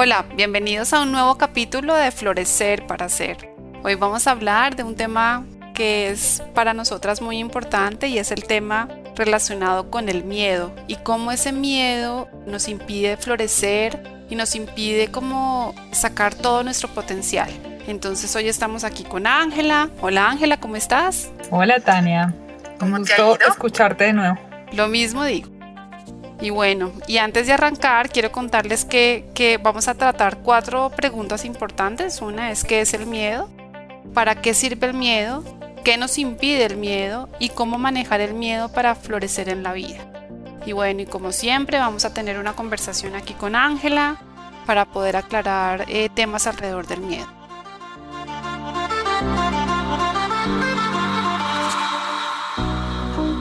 Hola, 0.00 0.26
bienvenidos 0.36 0.92
a 0.92 1.00
un 1.02 1.10
nuevo 1.10 1.38
capítulo 1.38 1.92
de 1.92 2.12
Florecer 2.12 2.86
para 2.86 3.06
Hacer. 3.06 3.50
Hoy 3.82 3.96
vamos 3.96 4.28
a 4.28 4.30
hablar 4.30 4.76
de 4.76 4.84
un 4.84 4.94
tema 4.94 5.44
que 5.74 6.08
es 6.08 6.40
para 6.54 6.72
nosotras 6.72 7.20
muy 7.20 7.38
importante 7.38 8.06
y 8.06 8.16
es 8.18 8.30
el 8.30 8.44
tema 8.44 8.88
relacionado 9.16 9.90
con 9.90 10.08
el 10.08 10.22
miedo 10.22 10.72
y 10.86 10.94
cómo 10.94 11.32
ese 11.32 11.50
miedo 11.50 12.28
nos 12.46 12.68
impide 12.68 13.16
florecer 13.16 14.00
y 14.30 14.36
nos 14.36 14.54
impide 14.54 15.08
como 15.08 15.74
sacar 15.90 16.32
todo 16.32 16.62
nuestro 16.62 16.88
potencial. 16.90 17.50
Entonces 17.88 18.36
hoy 18.36 18.46
estamos 18.46 18.84
aquí 18.84 19.02
con 19.02 19.26
Ángela. 19.26 19.90
Hola 20.00 20.30
Ángela, 20.30 20.60
¿cómo 20.60 20.76
estás? 20.76 21.32
Hola 21.50 21.80
Tania, 21.80 22.32
un 22.80 22.98
gusto 22.98 23.36
escucharte 23.48 24.04
de 24.04 24.12
nuevo. 24.12 24.38
Lo 24.70 24.86
mismo 24.86 25.24
digo. 25.24 25.57
Y 26.40 26.50
bueno, 26.50 26.92
y 27.08 27.18
antes 27.18 27.48
de 27.48 27.52
arrancar, 27.52 28.10
quiero 28.10 28.30
contarles 28.30 28.84
que, 28.84 29.58
vamos 29.62 29.88
a 29.88 29.94
tratar 29.94 30.38
cuatro 30.38 30.90
preguntas 30.90 31.44
importantes. 31.44 32.22
Una 32.22 32.52
es 32.52 32.62
qué 32.62 32.80
es 32.80 32.94
el 32.94 33.06
miedo, 33.06 33.48
para 34.14 34.40
qué 34.40 34.54
sirve 34.54 34.86
el 34.86 34.94
miedo, 34.94 35.42
qué 35.82 35.96
nos 35.96 36.16
impide 36.16 36.64
el 36.66 36.76
miedo 36.76 37.28
y 37.40 37.48
cómo 37.48 37.76
manejar 37.76 38.20
el 38.20 38.34
miedo 38.34 38.70
para 38.70 38.94
florecer 38.94 39.48
en 39.48 39.64
la 39.64 39.72
vida. 39.72 40.06
Y 40.64 40.72
bueno, 40.72 41.02
y 41.02 41.06
como 41.06 41.32
siempre, 41.32 41.78
vamos 41.78 42.04
a 42.04 42.14
tener 42.14 42.38
una 42.38 42.52
conversación 42.52 43.16
aquí 43.16 43.34
con 43.34 43.56
Ángela 43.56 44.18
para 44.64 44.84
poder 44.84 45.16
aclarar 45.16 45.86
eh, 45.88 46.08
temas 46.14 46.46
alrededor 46.46 46.86
del 46.86 47.00
miedo. 47.00 47.26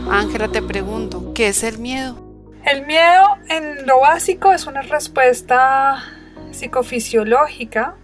Ángela, 0.10 0.48
te 0.48 0.64
pregunto, 0.64 1.34
¿qué 1.36 1.50
es 1.50 1.62
el 1.64 1.78
miedo? 1.78 2.27
El 2.66 2.86
miedo 2.86 3.38
en 3.50 3.86
lo 3.86 4.02
básico 4.02 4.52
es 4.52 4.68
una 4.68 4.82
respuesta 4.82 6.04
psicofisiológica 6.52 7.96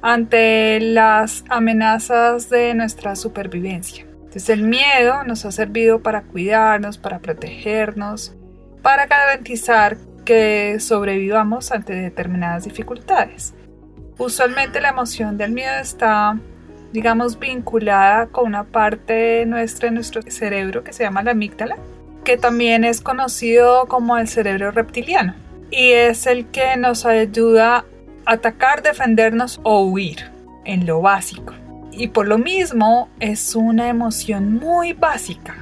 ante 0.00 0.80
las 0.80 1.44
amenazas 1.48 2.48
de 2.48 2.74
nuestra 2.74 3.16
supervivencia. 3.16 4.04
Entonces 4.04 4.48
el 4.50 4.62
miedo 4.62 5.24
nos 5.24 5.44
ha 5.44 5.52
servido 5.52 6.00
para 6.02 6.22
cuidarnos, 6.22 6.98
para 6.98 7.18
protegernos, 7.18 8.34
para 8.82 9.06
garantizar 9.06 9.96
que 10.24 10.78
sobrevivamos 10.80 11.72
ante 11.72 11.94
determinadas 11.94 12.64
dificultades. 12.64 13.54
Usualmente 14.18 14.80
la 14.80 14.90
emoción 14.90 15.38
del 15.38 15.52
miedo 15.52 15.74
está, 15.80 16.38
digamos, 16.92 17.38
vinculada 17.38 18.26
con 18.26 18.46
una 18.46 18.64
parte 18.64 19.46
nuestra 19.46 19.88
de 19.88 19.94
nuestro 19.94 20.22
cerebro 20.22 20.84
que 20.84 20.92
se 20.92 21.04
llama 21.04 21.22
la 21.22 21.30
amígdala, 21.30 21.76
que 22.24 22.36
también 22.36 22.84
es 22.84 23.00
conocido 23.00 23.86
como 23.86 24.18
el 24.18 24.28
cerebro 24.28 24.70
reptiliano 24.70 25.34
y 25.70 25.92
es 25.92 26.26
el 26.26 26.46
que 26.46 26.76
nos 26.76 27.04
ayuda 27.04 27.84
a 28.24 28.32
atacar, 28.32 28.82
defendernos 28.82 29.60
o 29.62 29.82
huir 29.82 30.30
en 30.64 30.86
lo 30.86 31.00
básico. 31.00 31.54
Y 31.92 32.08
por 32.08 32.28
lo 32.28 32.38
mismo 32.38 33.08
es 33.20 33.56
una 33.56 33.88
emoción 33.88 34.54
muy 34.54 34.92
básica 34.92 35.56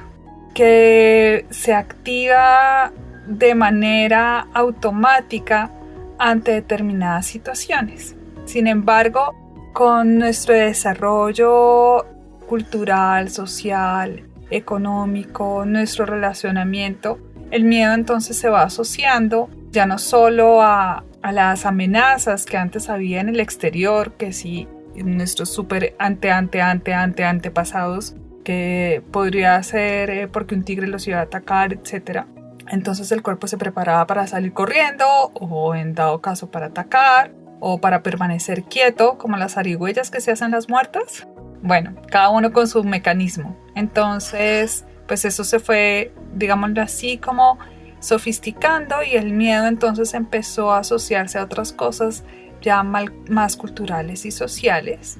que 0.53 1.45
se 1.49 1.73
activa 1.73 2.91
de 3.27 3.55
manera 3.55 4.47
automática 4.53 5.71
ante 6.17 6.51
determinadas 6.51 7.25
situaciones. 7.25 8.15
Sin 8.45 8.67
embargo, 8.67 9.35
con 9.73 10.17
nuestro 10.17 10.55
desarrollo 10.55 12.05
cultural, 12.47 13.29
social, 13.29 14.23
económico, 14.49 15.65
nuestro 15.65 16.05
relacionamiento, 16.05 17.19
el 17.51 17.63
miedo 17.63 17.93
entonces 17.93 18.37
se 18.37 18.49
va 18.49 18.63
asociando 18.63 19.49
ya 19.71 19.85
no 19.85 19.97
solo 19.97 20.61
a, 20.61 21.03
las 21.23 21.65
amenazas 21.65 22.45
que 22.45 22.55
antes 22.55 22.89
había 22.89 23.19
en 23.19 23.27
el 23.27 23.41
exterior, 23.41 24.13
que 24.13 24.31
si 24.31 24.65
nuestros 24.95 25.49
super 25.49 25.93
ante, 25.99 26.31
ante, 26.31 26.61
ante, 26.61 26.93
ante, 26.93 27.25
antepasados, 27.25 28.15
que 28.45 29.03
podría 29.11 29.61
ser 29.61 30.09
eh, 30.09 30.27
porque 30.29 30.55
un 30.55 30.63
tigre 30.63 30.87
los 30.87 31.05
iba 31.05 31.19
a 31.19 31.23
atacar, 31.23 31.73
etc. 31.73 32.23
Entonces 32.69 33.11
el 33.11 33.23
cuerpo 33.23 33.47
se 33.47 33.57
preparaba 33.57 34.07
para 34.07 34.25
salir 34.25 34.53
corriendo 34.53 35.05
o 35.33 35.75
en 35.75 35.93
dado 35.95 36.21
caso 36.21 36.49
para 36.49 36.67
atacar 36.67 37.33
o 37.59 37.81
para 37.81 38.03
permanecer 38.03 38.63
quieto, 38.63 39.17
como 39.17 39.35
las 39.35 39.57
arigüellas 39.57 40.09
que 40.09 40.21
se 40.21 40.31
hacen 40.31 40.51
las 40.51 40.69
muertas. 40.69 41.27
Bueno, 41.61 41.95
cada 42.09 42.29
uno 42.29 42.51
con 42.51 42.67
su 42.67 42.83
mecanismo. 42.83 43.57
Entonces, 43.75 44.85
pues 45.07 45.25
eso 45.25 45.43
se 45.43 45.59
fue, 45.59 46.13
digámoslo 46.33 46.81
así, 46.81 47.17
como 47.17 47.57
sofisticando 47.99 49.01
y 49.03 49.15
el 49.15 49.33
miedo 49.33 49.65
entonces 49.65 50.13
empezó 50.13 50.71
a 50.71 50.79
asociarse 50.79 51.39
a 51.39 51.43
otras 51.43 51.73
cosas 51.73 52.23
ya 52.61 52.83
más 52.83 53.55
culturales 53.55 54.25
y 54.25 54.31
sociales 54.31 55.17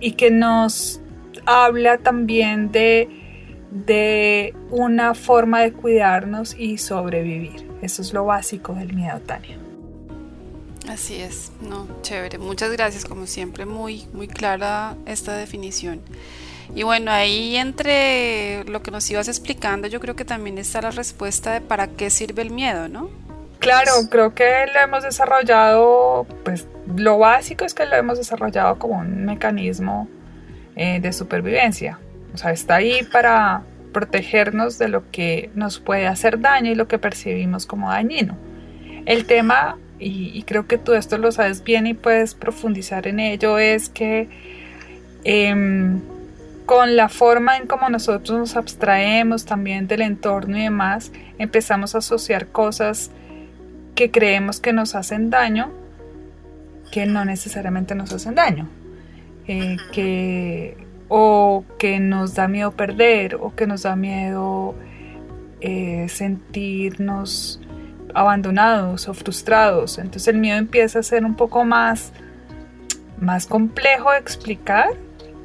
y 0.00 0.12
que 0.12 0.30
nos 0.30 1.00
habla 1.46 1.98
también 1.98 2.72
de, 2.72 3.08
de 3.70 4.54
una 4.70 5.14
forma 5.14 5.60
de 5.60 5.72
cuidarnos 5.72 6.54
y 6.58 6.78
sobrevivir. 6.78 7.68
Eso 7.82 8.02
es 8.02 8.12
lo 8.12 8.24
básico 8.24 8.74
del 8.74 8.94
miedo, 8.94 9.20
Tania. 9.20 9.58
Así 10.88 11.20
es, 11.20 11.52
no, 11.60 11.86
chévere. 12.02 12.38
Muchas 12.38 12.72
gracias, 12.72 13.04
como 13.04 13.26
siempre, 13.26 13.66
muy, 13.66 14.06
muy 14.12 14.28
clara 14.28 14.96
esta 15.06 15.34
definición. 15.36 16.00
Y 16.74 16.84
bueno, 16.84 17.10
ahí 17.10 17.56
entre 17.56 18.64
lo 18.64 18.82
que 18.82 18.90
nos 18.90 19.10
ibas 19.10 19.28
explicando, 19.28 19.88
yo 19.88 20.00
creo 20.00 20.16
que 20.16 20.24
también 20.24 20.58
está 20.58 20.80
la 20.80 20.90
respuesta 20.90 21.52
de 21.52 21.60
para 21.60 21.88
qué 21.88 22.10
sirve 22.10 22.42
el 22.42 22.50
miedo, 22.50 22.88
¿no? 22.88 23.10
Claro, 23.58 23.92
creo 24.08 24.34
que 24.34 24.66
lo 24.72 24.80
hemos 24.80 25.02
desarrollado, 25.02 26.26
pues 26.44 26.66
lo 26.96 27.18
básico 27.18 27.64
es 27.64 27.74
que 27.74 27.84
lo 27.84 27.96
hemos 27.96 28.16
desarrollado 28.16 28.78
como 28.78 28.98
un 28.98 29.26
mecanismo 29.26 30.08
eh, 30.76 30.98
de 31.00 31.12
supervivencia. 31.12 31.98
O 32.32 32.38
sea, 32.38 32.52
está 32.52 32.76
ahí 32.76 33.02
para 33.12 33.62
protegernos 33.92 34.78
de 34.78 34.88
lo 34.88 35.10
que 35.10 35.50
nos 35.54 35.78
puede 35.78 36.06
hacer 36.06 36.40
daño 36.40 36.70
y 36.70 36.74
lo 36.74 36.88
que 36.88 36.98
percibimos 36.98 37.66
como 37.66 37.90
dañino. 37.90 38.38
El 39.04 39.26
tema 39.26 39.76
y, 40.00 40.42
creo 40.44 40.66
que 40.66 40.78
tú 40.78 40.94
esto 40.94 41.18
lo 41.18 41.30
sabes 41.30 41.62
bien 41.62 41.86
y 41.86 41.94
puedes 41.94 42.34
profundizar 42.34 43.06
en 43.06 43.20
ello, 43.20 43.58
es 43.58 43.88
que 43.90 44.28
em, 45.24 46.00
con 46.64 46.96
la 46.96 47.08
forma 47.08 47.58
en 47.58 47.66
cómo 47.66 47.90
nosotros 47.90 48.38
nos 48.38 48.56
abstraemos 48.56 49.44
también 49.44 49.86
del 49.86 50.02
entorno 50.02 50.56
y 50.56 50.62
demás, 50.62 51.12
empezamos 51.38 51.94
a 51.94 51.98
asociar 51.98 52.46
cosas 52.46 53.10
que 53.94 54.10
creemos 54.10 54.60
que 54.60 54.72
nos 54.72 54.94
hacen 54.94 55.28
daño, 55.28 55.70
que 56.90 57.06
no 57.06 57.24
necesariamente 57.24 57.94
nos 57.94 58.12
hacen 58.12 58.34
daño, 58.34 58.68
eh, 59.46 59.76
que, 59.92 60.76
o 61.08 61.64
que 61.78 62.00
nos 62.00 62.34
da 62.34 62.48
miedo 62.48 62.70
perder, 62.72 63.34
o 63.34 63.54
que 63.54 63.66
nos 63.66 63.82
da 63.82 63.96
miedo 63.96 64.74
eh, 65.60 66.06
sentirnos 66.08 67.60
abandonados 68.14 69.08
o 69.08 69.14
frustrados. 69.14 69.98
Entonces 69.98 70.28
el 70.28 70.38
miedo 70.38 70.58
empieza 70.58 71.00
a 71.00 71.02
ser 71.02 71.24
un 71.24 71.34
poco 71.34 71.64
más, 71.64 72.12
más 73.18 73.46
complejo 73.46 74.10
de 74.12 74.18
explicar 74.18 74.88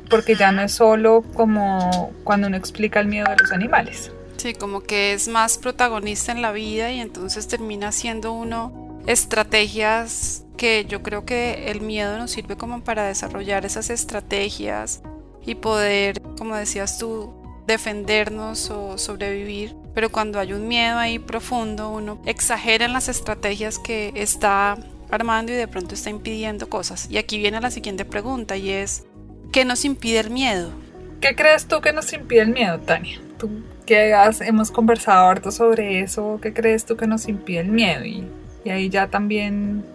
porque 0.09 0.35
ya 0.35 0.51
no 0.51 0.61
es 0.61 0.73
solo 0.73 1.23
como 1.33 2.13
cuando 2.23 2.47
uno 2.47 2.57
explica 2.57 2.99
el 2.99 3.07
miedo 3.07 3.29
de 3.29 3.37
los 3.37 3.51
animales. 3.51 4.11
Sí, 4.37 4.53
como 4.53 4.81
que 4.81 5.13
es 5.13 5.27
más 5.27 5.57
protagonista 5.57 6.31
en 6.31 6.41
la 6.41 6.51
vida 6.51 6.91
y 6.91 6.99
entonces 6.99 7.47
termina 7.47 7.91
siendo 7.91 8.33
uno 8.33 9.01
estrategias 9.07 10.45
que 10.57 10.85
yo 10.85 11.03
creo 11.03 11.25
que 11.25 11.71
el 11.71 11.81
miedo 11.81 12.17
nos 12.17 12.31
sirve 12.31 12.55
como 12.55 12.83
para 12.83 13.03
desarrollar 13.05 13.65
esas 13.65 13.89
estrategias 13.89 15.01
y 15.45 15.55
poder, 15.55 16.21
como 16.37 16.55
decías 16.55 16.97
tú, 16.97 17.33
defendernos 17.67 18.69
o 18.69 18.97
sobrevivir 18.97 19.75
pero 19.95 20.11
cuando 20.11 20.39
hay 20.39 20.53
un 20.53 20.67
miedo 20.67 20.99
ahí 20.99 21.17
profundo, 21.17 21.89
uno 21.89 22.21
exagera 22.25 22.85
en 22.85 22.93
las 22.93 23.09
estrategias 23.09 23.79
que 23.79 24.13
está 24.15 24.77
armando 25.09 25.51
y 25.51 25.55
de 25.55 25.67
pronto 25.67 25.95
está 25.95 26.11
impidiendo 26.11 26.69
cosas. 26.69 27.07
Y 27.09 27.17
aquí 27.17 27.39
viene 27.39 27.59
la 27.59 27.71
siguiente 27.71 28.05
pregunta 28.05 28.57
y 28.57 28.69
es, 28.69 29.05
¿qué 29.51 29.65
nos 29.65 29.85
impide 29.85 30.19
el 30.19 30.29
miedo? 30.29 30.69
¿Qué 31.21 31.35
crees 31.35 31.67
tú 31.67 31.81
que 31.81 31.93
nos 31.93 32.13
impide 32.13 32.41
el 32.41 32.49
miedo, 32.49 32.77
Tania? 32.79 33.19
Tú 33.39 33.49
que 33.87 34.13
has, 34.13 34.41
hemos 34.41 34.69
conversado 34.69 35.27
harto 35.27 35.49
sobre 35.49 36.01
eso, 36.01 36.39
¿qué 36.41 36.53
crees 36.53 36.85
tú 36.85 36.95
que 36.95 37.07
nos 37.07 37.27
impide 37.27 37.61
el 37.61 37.69
miedo? 37.69 38.03
Y 38.03 38.27
y 38.65 38.71
ahí 38.71 38.89
ya 38.89 39.07
también 39.07 39.85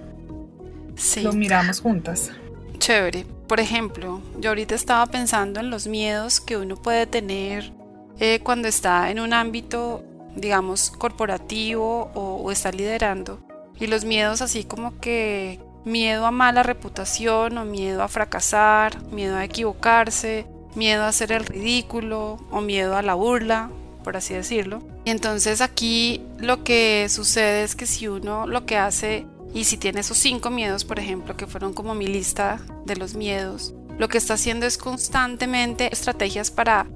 lo 1.22 1.32
miramos 1.32 1.80
juntas. 1.80 2.30
Chévere. 2.78 3.26
Por 3.48 3.58
ejemplo, 3.58 4.22
yo 4.38 4.50
ahorita 4.50 4.76
estaba 4.76 5.04
pensando 5.06 5.58
en 5.58 5.70
los 5.70 5.88
miedos 5.88 6.40
que 6.40 6.56
uno 6.56 6.76
puede 6.76 7.06
tener 7.06 7.72
eh, 8.20 8.40
cuando 8.42 8.68
está 8.68 9.10
en 9.10 9.18
un 9.18 9.32
ámbito, 9.32 10.04
digamos, 10.36 10.90
corporativo 10.90 12.10
o, 12.14 12.36
o 12.36 12.50
está 12.52 12.70
liderando. 12.70 13.40
Y 13.80 13.86
los 13.86 14.04
miedos 14.04 14.42
así 14.42 14.64
como 14.64 15.00
que 15.00 15.58
miedo 15.84 16.26
a 16.26 16.30
mala 16.30 16.62
reputación 16.62 17.56
o 17.58 17.64
miedo 17.64 18.02
a 18.02 18.08
fracasar, 18.08 19.02
miedo 19.10 19.36
a 19.36 19.44
equivocarse, 19.44 20.46
miedo 20.74 21.04
a 21.04 21.08
hacer 21.08 21.32
el 21.32 21.46
ridículo 21.46 22.38
o 22.50 22.60
miedo 22.60 22.96
a 22.96 23.02
la 23.02 23.14
burla, 23.14 23.70
por 24.04 24.16
así 24.16 24.34
decirlo. 24.34 24.82
Y 25.04 25.10
entonces 25.10 25.60
aquí 25.60 26.22
lo 26.38 26.62
que 26.62 27.08
sucede 27.08 27.64
es 27.64 27.74
que 27.74 27.86
si 27.86 28.06
uno 28.08 28.46
lo 28.46 28.66
que 28.66 28.76
hace, 28.76 29.26
y 29.52 29.64
si 29.64 29.76
tiene 29.76 30.00
esos 30.00 30.18
cinco 30.18 30.50
miedos, 30.50 30.84
por 30.84 30.98
ejemplo, 30.98 31.36
que 31.36 31.46
fueron 31.46 31.72
como 31.72 31.94
mi 31.94 32.06
lista 32.06 32.60
de 32.84 32.96
los 32.96 33.14
miedos, 33.14 33.74
lo 33.98 34.08
que 34.08 34.18
está 34.18 34.34
haciendo 34.34 34.66
es 34.66 34.78
constantemente 34.78 35.92
estrategias 35.92 36.50
para 36.50 36.86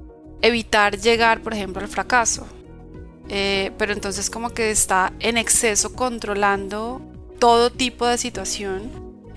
evitar 0.45 0.97
llegar, 0.97 1.41
por 1.41 1.53
ejemplo, 1.53 1.81
al 1.81 1.87
fracaso. 1.87 2.47
Eh, 3.29 3.71
pero 3.77 3.93
entonces 3.93 4.29
como 4.29 4.51
que 4.51 4.69
está 4.69 5.11
en 5.19 5.37
exceso 5.37 5.93
controlando 5.93 7.01
todo 7.39 7.71
tipo 7.71 8.05
de 8.05 8.17
situación. 8.17 8.91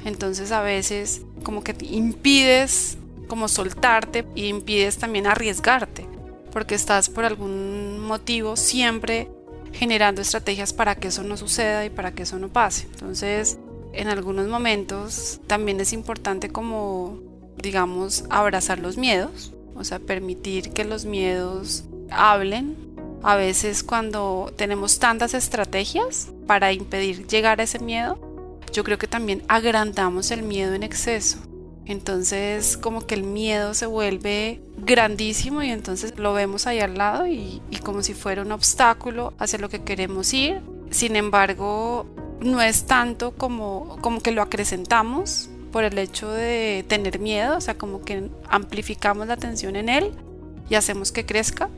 Entonces 0.05 0.52
a 0.52 0.60
veces 0.60 1.22
como 1.43 1.64
que 1.64 1.75
impides 1.81 2.99
como 3.28 3.49
soltarte 3.49 4.26
y 4.34 4.46
impides 4.46 4.99
también 4.99 5.26
arriesgarte 5.26 6.06
porque 6.52 6.75
estás 6.75 7.08
por 7.08 7.25
algún 7.25 8.00
motivo 8.00 8.56
siempre 8.56 9.31
generando 9.72 10.20
estrategias 10.20 10.72
para 10.72 10.96
que 10.96 11.08
eso 11.08 11.22
no 11.22 11.37
suceda 11.37 11.84
y 11.84 11.90
para 11.90 12.12
que 12.12 12.25
eso 12.25 12.38
no 12.38 12.49
pase. 12.49 12.87
Entonces, 12.93 13.58
en 13.93 14.08
algunos 14.08 14.49
momentos 14.49 15.40
también 15.46 15.81
es 15.81 15.93
importante 15.93 16.49
como, 16.49 17.20
digamos, 17.56 18.25
abrazar 18.31 18.78
los 18.78 18.96
miedos, 18.96 19.55
o 19.78 19.84
sea, 19.84 19.98
permitir 19.98 20.70
que 20.70 20.84
los 20.84 21.04
miedos 21.04 21.84
hablen. 22.10 22.76
A 23.22 23.36
veces 23.36 23.82
cuando 23.82 24.52
tenemos 24.56 24.98
tantas 24.98 25.34
estrategias 25.34 26.28
para 26.46 26.72
impedir 26.72 27.26
llegar 27.26 27.60
a 27.60 27.64
ese 27.64 27.78
miedo, 27.78 28.19
yo 28.72 28.84
creo 28.84 28.98
que 28.98 29.06
también 29.06 29.42
agrandamos 29.48 30.30
el 30.30 30.42
miedo 30.42 30.75
en 30.75 30.82
exceso. 30.82 31.38
Entonces 31.84 32.76
como 32.76 33.06
que 33.06 33.14
el 33.14 33.22
miedo 33.22 33.75
se 33.75 33.86
vuelve 33.86 34.60
grandísimo 34.76 35.62
y 35.62 35.70
entonces 35.70 36.14
lo 36.19 36.34
vemos 36.34 36.66
ahí 36.66 36.81
al 36.81 36.98
lado 36.98 37.26
y, 37.26 37.62
como 37.82 38.02
si 38.02 38.14
fuera 38.14 38.42
un 38.42 38.52
obstáculo 38.52 39.32
hacia 39.38 39.58
lo 39.58 39.69
que 39.69 39.82
queremos 39.82 40.32
ir. 40.34 40.60
Sin 40.90 41.16
embargo, 41.16 42.06
no 42.40 42.60
es 42.60 42.86
tanto 42.86 43.32
como, 43.32 43.96
como 44.00 44.20
que 44.20 44.32
lo 44.32 44.42
acrecentamos 44.42 45.50
por 45.70 45.85
el 45.85 45.99
hecho 45.99 46.31
de 46.31 46.85
tener 46.88 47.19
miedo, 47.19 47.56
o 47.56 47.61
sea, 47.61 47.75
como 47.75 48.03
que 48.03 48.29
amplificamos 48.49 49.26
la 49.26 49.35
atención 49.35 49.76
en 49.76 49.88
él 49.88 50.12
y 50.69 50.75
hacemos 50.75 51.12
que 51.12 51.26
crezca. 51.26 51.69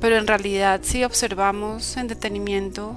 Pero 0.00 0.16
en 0.16 0.26
realidad 0.26 0.80
si 0.82 1.04
observamos 1.04 1.96
en 1.96 2.08
detenimiento, 2.08 2.96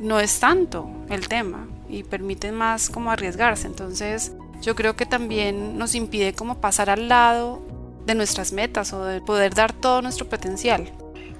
no 0.00 0.18
es 0.18 0.40
tanto 0.40 0.90
el 1.10 1.28
tema 1.28 1.68
y 1.88 2.02
permite 2.02 2.52
más 2.52 2.88
como 2.88 3.10
arriesgarse. 3.10 3.66
Entonces, 3.66 4.32
yo 4.62 4.74
creo 4.74 4.96
que 4.96 5.06
también 5.06 5.78
nos 5.78 5.94
impide 5.94 6.32
como 6.32 6.60
pasar 6.60 6.90
al 6.90 7.08
lado 7.08 7.62
de 8.06 8.14
nuestras 8.14 8.52
metas 8.52 8.92
o 8.92 9.04
de 9.04 9.20
poder 9.20 9.54
dar 9.54 9.72
todo 9.72 10.02
nuestro 10.02 10.28
potencial. 10.28 10.90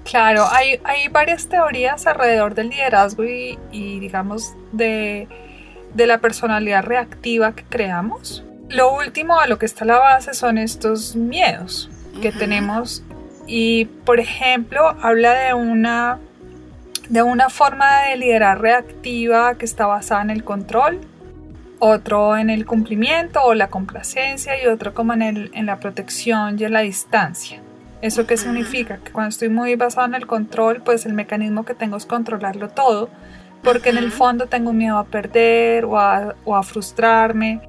Claro, 0.03 0.45
hay, 0.49 0.79
hay 0.83 1.07
varias 1.09 1.47
teorías 1.47 2.07
alrededor 2.07 2.55
del 2.55 2.69
liderazgo 2.69 3.23
y, 3.23 3.57
digamos 3.71 4.53
de, 4.71 5.27
de 5.93 6.07
la 6.07 6.19
personalidad 6.19 6.83
reactiva 6.83 7.53
que 7.53 7.63
creamos. 7.63 8.43
Lo 8.69 8.93
último 8.93 9.39
a 9.39 9.47
lo 9.47 9.57
que 9.59 9.65
está 9.65 9.85
la 9.85 9.99
base 9.99 10.33
son 10.33 10.57
estos 10.57 11.15
miedos 11.15 11.89
que 12.21 12.31
tenemos 12.31 13.03
y 13.47 13.85
por 14.05 14.19
ejemplo 14.19 14.95
habla 15.01 15.33
de 15.33 15.53
una 15.53 16.19
de 17.09 17.21
una 17.21 17.49
forma 17.49 18.03
de 18.03 18.15
liderar 18.15 18.61
reactiva 18.61 19.55
que 19.55 19.65
está 19.65 19.87
basada 19.87 20.21
en 20.21 20.29
el 20.29 20.43
control 20.43 21.01
otro 21.79 22.37
en 22.37 22.49
el 22.49 22.65
cumplimiento 22.65 23.41
o 23.43 23.55
la 23.55 23.69
complacencia 23.69 24.61
y 24.61 24.67
otro 24.67 24.93
como 24.93 25.13
en, 25.13 25.23
el, 25.23 25.51
en 25.53 25.65
la 25.65 25.79
protección 25.79 26.57
y 26.59 26.63
en 26.63 26.73
la 26.73 26.81
distancia. 26.81 27.59
¿Eso 28.01 28.25
qué 28.25 28.37
significa? 28.37 28.97
Que 28.97 29.11
cuando 29.11 29.29
estoy 29.29 29.49
muy 29.49 29.75
basado 29.75 30.07
en 30.07 30.15
el 30.15 30.27
control, 30.27 30.81
pues 30.83 31.05
el 31.05 31.13
mecanismo 31.13 31.65
que 31.65 31.73
tengo 31.73 31.97
es 31.97 32.05
controlarlo 32.05 32.69
todo, 32.69 33.09
porque 33.63 33.89
en 33.89 33.97
el 33.97 34.11
fondo 34.11 34.47
tengo 34.47 34.73
miedo 34.73 34.97
a 34.97 35.05
perder 35.05 35.85
o 35.85 35.99
a, 35.99 36.35
o 36.45 36.55
a 36.55 36.63
frustrarme 36.63 37.61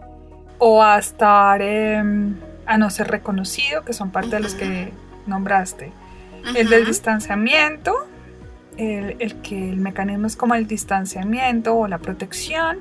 o 0.59 0.83
a 0.83 0.99
estar, 0.99 1.61
em, 1.61 2.37
a 2.67 2.79
no 2.79 2.89
ser 2.91 3.09
reconocido, 3.09 3.85
que 3.85 3.93
son 3.93 4.11
parte 4.11 4.37
de 4.37 4.41
los 4.41 4.55
que 4.55 4.93
nombraste. 5.27 5.93
El 6.55 6.69
del 6.69 6.87
distanciamiento, 6.87 7.95
el, 8.77 9.17
el, 9.19 9.35
que 9.43 9.71
el 9.71 9.77
mecanismo 9.77 10.27
es 10.27 10.37
como 10.37 10.55
el 10.55 10.67
distanciamiento 10.67 11.75
o 11.77 11.87
la 11.89 11.99
protección 11.99 12.79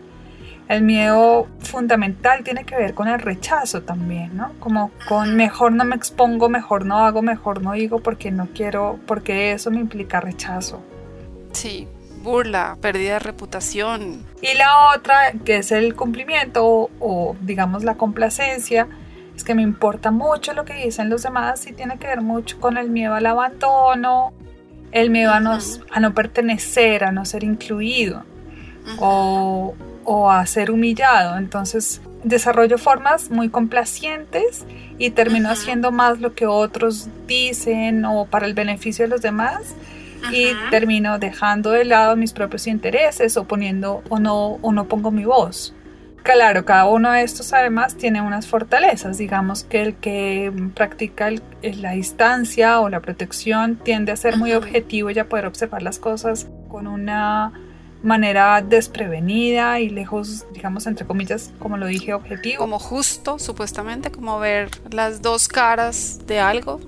el 0.71 0.83
miedo 0.83 1.49
fundamental 1.59 2.45
tiene 2.45 2.63
que 2.63 2.77
ver 2.77 2.93
con 2.93 3.09
el 3.09 3.19
rechazo 3.19 3.81
también, 3.81 4.37
¿no? 4.37 4.53
Como 4.59 4.91
con 5.05 5.35
mejor 5.35 5.73
no 5.73 5.83
me 5.83 5.97
expongo, 5.97 6.47
mejor 6.47 6.85
no 6.85 6.99
hago, 6.99 7.21
mejor 7.21 7.61
no 7.61 7.73
digo 7.73 7.99
porque 7.99 8.31
no 8.31 8.47
quiero, 8.55 8.97
porque 9.05 9.51
eso 9.51 9.69
me 9.69 9.81
implica 9.81 10.21
rechazo. 10.21 10.81
Sí, 11.51 11.89
burla, 12.21 12.77
pérdida 12.81 13.13
de 13.13 13.19
reputación. 13.19 14.25
Y 14.41 14.55
la 14.55 14.93
otra, 14.95 15.33
que 15.45 15.57
es 15.57 15.71
el 15.71 15.95
cumplimiento 15.95 16.89
o, 16.99 17.35
digamos 17.41 17.83
la 17.83 17.95
complacencia, 17.95 18.87
es 19.35 19.43
que 19.43 19.55
me 19.55 19.61
importa 19.61 20.11
mucho 20.11 20.53
lo 20.53 20.65
que 20.65 20.73
dicen 20.73 21.09
los 21.09 21.23
demás 21.23 21.65
y 21.67 21.73
tiene 21.73 21.97
que 21.97 22.07
ver 22.07 22.21
mucho 22.21 22.59
con 22.59 22.77
el 22.77 22.89
miedo 22.89 23.15
al 23.15 23.25
abandono, 23.25 24.33
el 24.91 25.09
miedo 25.09 25.31
a, 25.31 25.39
no, 25.39 25.57
a 25.91 25.99
no 25.99 26.13
pertenecer, 26.13 27.03
a 27.03 27.11
no 27.11 27.25
ser 27.25 27.43
incluido. 27.43 28.23
O, 28.99 29.75
o 30.05 30.31
a 30.31 30.45
ser 30.47 30.71
humillado. 30.71 31.37
Entonces 31.37 32.01
desarrollo 32.23 32.77
formas 32.77 33.29
muy 33.29 33.49
complacientes 33.49 34.65
y 34.97 35.11
termino 35.11 35.49
haciendo 35.49 35.91
más 35.91 36.19
lo 36.19 36.33
que 36.33 36.45
otros 36.45 37.09
dicen 37.27 38.05
o 38.05 38.25
para 38.25 38.45
el 38.45 38.53
beneficio 38.53 39.05
de 39.05 39.09
los 39.09 39.21
demás 39.21 39.75
y 40.31 40.51
termino 40.69 41.19
dejando 41.19 41.71
de 41.71 41.85
lado 41.85 42.15
mis 42.15 42.33
propios 42.33 42.67
intereses 42.67 43.37
o 43.37 43.45
poniendo 43.45 44.03
o 44.09 44.19
no 44.19 44.59
o 44.61 44.71
no 44.71 44.87
pongo 44.87 45.11
mi 45.11 45.25
voz. 45.25 45.73
Claro, 46.23 46.65
cada 46.65 46.85
uno 46.85 47.11
de 47.11 47.23
estos 47.23 47.51
además 47.51 47.95
tiene 47.95 48.21
unas 48.21 48.45
fortalezas. 48.45 49.17
Digamos 49.17 49.63
que 49.63 49.81
el 49.81 49.95
que 49.95 50.53
practica 50.75 51.31
la 51.63 51.91
distancia 51.93 52.79
o 52.79 52.89
la 52.89 52.99
protección 52.99 53.77
tiende 53.77 54.11
a 54.11 54.15
ser 54.15 54.37
muy 54.37 54.53
objetivo 54.53 55.09
y 55.09 55.17
a 55.17 55.27
poder 55.27 55.47
observar 55.47 55.81
las 55.81 55.97
cosas 55.97 56.47
con 56.69 56.85
una 56.85 57.53
manera 58.03 58.61
desprevenida 58.61 59.79
y 59.79 59.89
lejos, 59.89 60.45
digamos, 60.53 60.85
entre 60.85 61.05
comillas, 61.05 61.51
como 61.59 61.77
lo 61.77 61.87
dije, 61.87 62.13
objetivo. 62.13 62.59
Como 62.59 62.77
justo, 62.77 63.39
supuestamente, 63.39 64.11
como 64.11 64.39
ver 64.39 64.69
las 64.91 65.21
dos 65.23 65.47
caras 65.47 66.19
de 66.27 66.39
algo. 66.39 66.79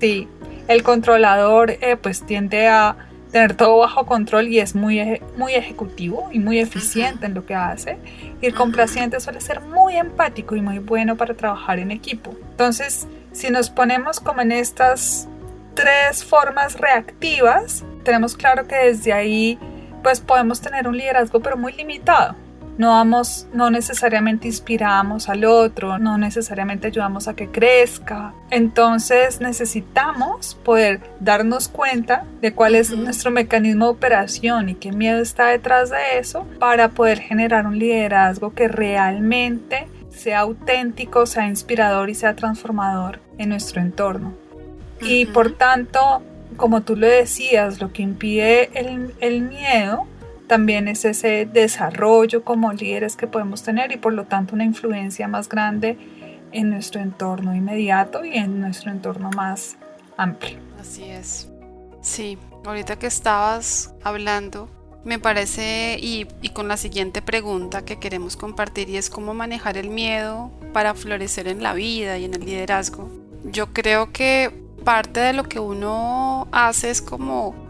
Sí, 0.00 0.28
el 0.72 0.82
controlador 0.82 1.70
eh, 1.70 1.96
pues 2.00 2.24
tiende 2.24 2.68
a 2.68 2.96
tener 3.30 3.54
todo 3.56 3.78
bajo 3.78 4.04
control 4.04 4.48
y 4.48 4.60
es 4.60 4.74
muy, 4.74 5.20
muy 5.36 5.54
ejecutivo 5.54 6.28
y 6.32 6.38
muy 6.38 6.58
eficiente 6.58 7.26
en 7.26 7.34
lo 7.34 7.46
que 7.46 7.54
hace. 7.54 7.98
Y 8.40 8.46
el 8.46 8.54
complaciente 8.54 9.18
suele 9.20 9.40
ser 9.40 9.60
muy 9.60 9.96
empático 9.96 10.54
y 10.54 10.60
muy 10.60 10.78
bueno 10.78 11.16
para 11.16 11.34
trabajar 11.34 11.78
en 11.78 11.90
equipo. 11.90 12.34
Entonces, 12.50 13.08
si 13.32 13.50
nos 13.50 13.70
ponemos 13.70 14.20
como 14.20 14.42
en 14.42 14.52
estas 14.52 15.28
tres 15.74 16.22
formas 16.22 16.78
reactivas, 16.78 17.84
tenemos 18.04 18.36
claro 18.36 18.66
que 18.68 18.76
desde 18.76 19.12
ahí 19.12 19.58
pues 20.02 20.20
podemos 20.20 20.60
tener 20.60 20.86
un 20.86 20.96
liderazgo 20.96 21.40
pero 21.40 21.56
muy 21.56 21.72
limitado. 21.72 22.36
No 22.78 22.90
vamos, 22.90 23.46
no 23.52 23.70
necesariamente 23.70 24.48
inspiramos 24.48 25.28
al 25.28 25.44
otro, 25.44 25.98
no 25.98 26.16
necesariamente 26.16 26.86
ayudamos 26.86 27.28
a 27.28 27.34
que 27.34 27.48
crezca. 27.48 28.34
Entonces 28.50 29.40
necesitamos 29.40 30.54
poder 30.64 31.00
darnos 31.20 31.68
cuenta 31.68 32.24
de 32.40 32.54
cuál 32.54 32.74
es 32.74 32.90
nuestro 32.90 33.30
mecanismo 33.30 33.86
de 33.86 33.92
operación 33.92 34.68
y 34.70 34.74
qué 34.74 34.92
miedo 34.92 35.20
está 35.20 35.48
detrás 35.48 35.90
de 35.90 36.18
eso 36.18 36.46
para 36.58 36.88
poder 36.88 37.20
generar 37.20 37.66
un 37.66 37.78
liderazgo 37.78 38.54
que 38.54 38.68
realmente 38.68 39.86
sea 40.10 40.40
auténtico, 40.40 41.26
sea 41.26 41.46
inspirador 41.46 42.10
y 42.10 42.14
sea 42.14 42.34
transformador 42.34 43.20
en 43.38 43.48
nuestro 43.50 43.80
entorno. 43.80 44.34
Y 45.00 45.26
por 45.26 45.52
tanto, 45.52 46.22
como 46.56 46.82
tú 46.82 46.96
lo 46.96 47.06
decías, 47.06 47.80
lo 47.80 47.92
que 47.92 48.02
impide 48.02 48.70
el, 49.20 49.42
miedo 49.42 50.06
también 50.52 50.86
es 50.86 51.06
ese 51.06 51.48
desarrollo 51.50 52.44
como 52.44 52.74
líderes 52.74 53.16
que 53.16 53.26
podemos 53.26 53.62
tener 53.62 53.90
y 53.90 53.96
por 53.96 54.12
lo 54.12 54.24
tanto 54.24 54.54
una 54.54 54.64
influencia 54.64 55.26
más 55.26 55.48
grande 55.48 55.96
en 56.52 56.68
nuestro 56.68 57.00
entorno 57.00 57.54
inmediato 57.54 58.22
y 58.22 58.36
en 58.36 58.60
nuestro 58.60 58.90
entorno 58.90 59.30
más 59.30 59.78
amplio. 60.18 60.58
Así 60.78 61.04
es. 61.04 61.48
Sí, 62.02 62.36
ahorita 62.66 62.98
que 62.98 63.06
estabas 63.06 63.94
hablando, 64.04 64.68
Me 65.04 65.18
parece, 65.18 65.96
y, 66.00 66.28
y, 66.42 66.50
con 66.50 66.68
la 66.68 66.76
siguiente 66.76 67.22
pregunta 67.22 67.84
que 67.84 67.98
queremos 67.98 68.36
compartir, 68.36 68.88
y 68.88 68.98
es 68.98 69.10
cómo 69.10 69.34
manejar 69.34 69.76
el 69.76 69.88
miedo 69.88 70.52
para 70.72 70.94
florecer 70.94 71.48
en 71.48 71.62
la 71.62 71.72
vida 71.72 72.18
y 72.18 72.26
en 72.26 72.34
el 72.34 72.44
liderazgo. 72.44 73.10
Yo 73.42 73.72
creo 73.72 74.12
que 74.12 74.52
parte 74.84 75.18
de 75.18 75.32
lo 75.32 75.44
que 75.44 75.58
uno 75.58 76.46
hace 76.52 76.90
es 76.90 77.02
como 77.02 77.61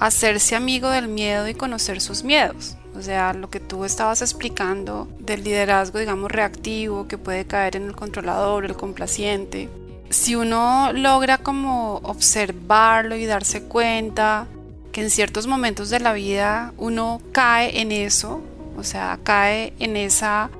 hacerse 0.00 0.56
amigo 0.56 0.88
del 0.88 1.08
miedo 1.08 1.46
y 1.46 1.54
conocer 1.54 2.00
sus 2.00 2.24
miedos. 2.24 2.76
O 2.96 3.02
sea, 3.02 3.34
lo 3.34 3.50
que 3.50 3.60
tú 3.60 3.84
estabas 3.84 4.22
explicando 4.22 5.08
del 5.20 5.44
liderazgo, 5.44 6.00
digamos, 6.00 6.32
reactivo, 6.32 7.06
que 7.06 7.18
puede 7.18 7.44
caer 7.44 7.76
en 7.76 7.84
el 7.84 7.94
controlador, 7.94 8.64
el 8.64 8.74
complaciente. 8.74 9.68
Si 10.08 10.34
uno 10.34 10.92
logra 10.92 11.38
como 11.38 11.96
observarlo 11.98 13.14
y 13.14 13.26
darse 13.26 13.62
cuenta 13.62 14.48
que 14.90 15.02
en 15.02 15.10
ciertos 15.10 15.46
momentos 15.46 15.88
de 15.90 16.00
la 16.00 16.14
vida 16.14 16.72
uno 16.78 17.20
cae 17.30 17.80
en 17.80 17.92
eso, 17.92 18.40
o 18.76 18.82
sea, 18.82 19.20
cae 19.22 19.72
en 19.78 19.96
esa, 19.96 20.50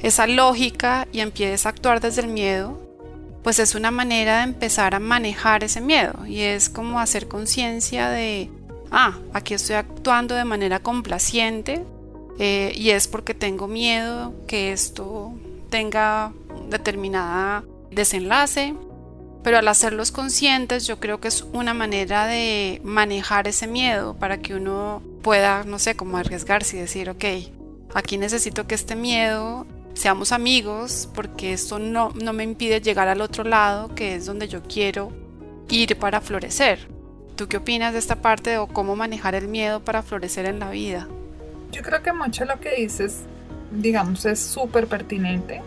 esa 0.00 0.28
lógica 0.28 1.08
y 1.10 1.20
empieza 1.20 1.68
a 1.68 1.72
actuar 1.72 2.00
desde 2.00 2.20
el 2.20 2.28
miedo, 2.28 2.78
pues 3.42 3.58
es 3.58 3.74
una 3.74 3.90
manera 3.90 4.38
de 4.38 4.44
empezar 4.44 4.94
a 4.94 5.00
manejar 5.00 5.64
ese 5.64 5.80
miedo 5.80 6.26
y 6.26 6.40
es 6.40 6.68
como 6.68 7.00
hacer 7.00 7.26
conciencia 7.26 8.10
de, 8.10 8.50
ah, 8.90 9.18
aquí 9.32 9.54
estoy 9.54 9.76
actuando 9.76 10.34
de 10.34 10.44
manera 10.44 10.80
complaciente 10.80 11.84
eh, 12.38 12.72
y 12.74 12.90
es 12.90 13.08
porque 13.08 13.34
tengo 13.34 13.68
miedo 13.68 14.32
que 14.46 14.72
esto 14.72 15.32
tenga 15.68 16.32
determinada 16.68 17.64
desenlace, 17.90 18.74
pero 19.42 19.58
al 19.58 19.68
hacerlos 19.68 20.12
conscientes 20.12 20.86
yo 20.86 21.00
creo 21.00 21.20
que 21.20 21.28
es 21.28 21.42
una 21.52 21.74
manera 21.74 22.26
de 22.26 22.80
manejar 22.84 23.48
ese 23.48 23.66
miedo 23.66 24.14
para 24.14 24.38
que 24.38 24.54
uno 24.54 25.02
pueda, 25.22 25.64
no 25.64 25.78
sé, 25.78 25.96
como 25.96 26.16
arriesgarse 26.16 26.76
y 26.76 26.80
decir, 26.80 27.10
ok, 27.10 27.24
aquí 27.94 28.18
necesito 28.18 28.66
que 28.66 28.74
este 28.74 28.96
miedo 28.96 29.66
seamos 29.94 30.32
amigos 30.32 31.08
porque 31.14 31.52
esto 31.52 31.78
no, 31.78 32.10
no 32.14 32.32
me 32.32 32.44
impide 32.44 32.80
llegar 32.80 33.08
al 33.08 33.20
otro 33.20 33.44
lado, 33.44 33.94
que 33.94 34.14
es 34.14 34.26
donde 34.26 34.48
yo 34.48 34.62
quiero 34.62 35.12
ir 35.68 35.96
para 35.98 36.20
florecer. 36.20 36.99
¿Tú 37.40 37.48
qué 37.48 37.56
opinas 37.56 37.94
de 37.94 37.98
esta 37.98 38.16
parte 38.16 38.58
o 38.58 38.66
cómo 38.66 38.96
manejar 38.96 39.34
el 39.34 39.48
miedo 39.48 39.80
para 39.80 40.02
florecer 40.02 40.44
en 40.44 40.58
la 40.58 40.68
vida? 40.68 41.08
Yo 41.72 41.80
creo 41.80 42.02
que 42.02 42.12
mucho 42.12 42.44
lo 42.44 42.60
que 42.60 42.74
dices, 42.74 43.22
digamos, 43.70 44.26
es 44.26 44.38
súper 44.38 44.88
pertinente. 44.88 45.62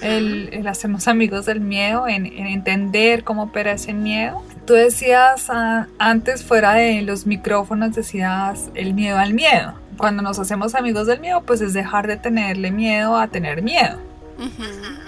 El, 0.00 0.64
hacernos 0.68 1.08
amigos 1.08 1.46
del 1.46 1.58
miedo, 1.58 2.06
en, 2.06 2.26
entender 2.26 3.24
cómo 3.24 3.42
opera 3.42 3.72
ese 3.72 3.92
miedo. 3.92 4.44
Tú 4.64 4.74
decías 4.74 5.50
ah, 5.50 5.88
antes, 5.98 6.44
fuera 6.44 6.74
de 6.74 7.02
los 7.02 7.26
micrófonos, 7.26 7.96
decías 7.96 8.70
el 8.76 8.94
miedo 8.94 9.18
al 9.18 9.34
miedo 9.34 9.74
cuando 9.96 10.22
nos 10.22 10.38
hacemos 10.38 10.74
amigos 10.74 11.06
del 11.06 11.20
miedo, 11.20 11.42
pues 11.42 11.60
es 11.60 11.72
dejar 11.72 12.06
de 12.06 12.16
tenerle 12.16 12.70
miedo 12.70 13.16
a 13.16 13.28
tener 13.28 13.62
miedo. 13.62 13.98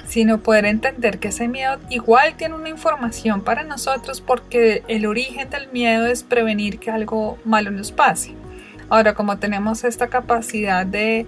Sino 0.06 0.40
poder 0.40 0.64
entender 0.66 1.18
que 1.18 1.28
ese 1.28 1.48
miedo 1.48 1.78
igual 1.90 2.34
tiene 2.36 2.54
una 2.54 2.68
información 2.68 3.42
para 3.42 3.64
nosotros 3.64 4.20
porque 4.20 4.82
el 4.88 5.06
origen 5.06 5.50
del 5.50 5.70
miedo 5.70 6.06
es 6.06 6.22
prevenir 6.22 6.78
que 6.78 6.90
algo 6.90 7.38
malo 7.44 7.70
nos 7.70 7.92
pase. 7.92 8.34
Ahora, 8.88 9.14
como 9.14 9.38
tenemos 9.38 9.84
esta 9.84 10.08
capacidad 10.08 10.86
de, 10.86 11.26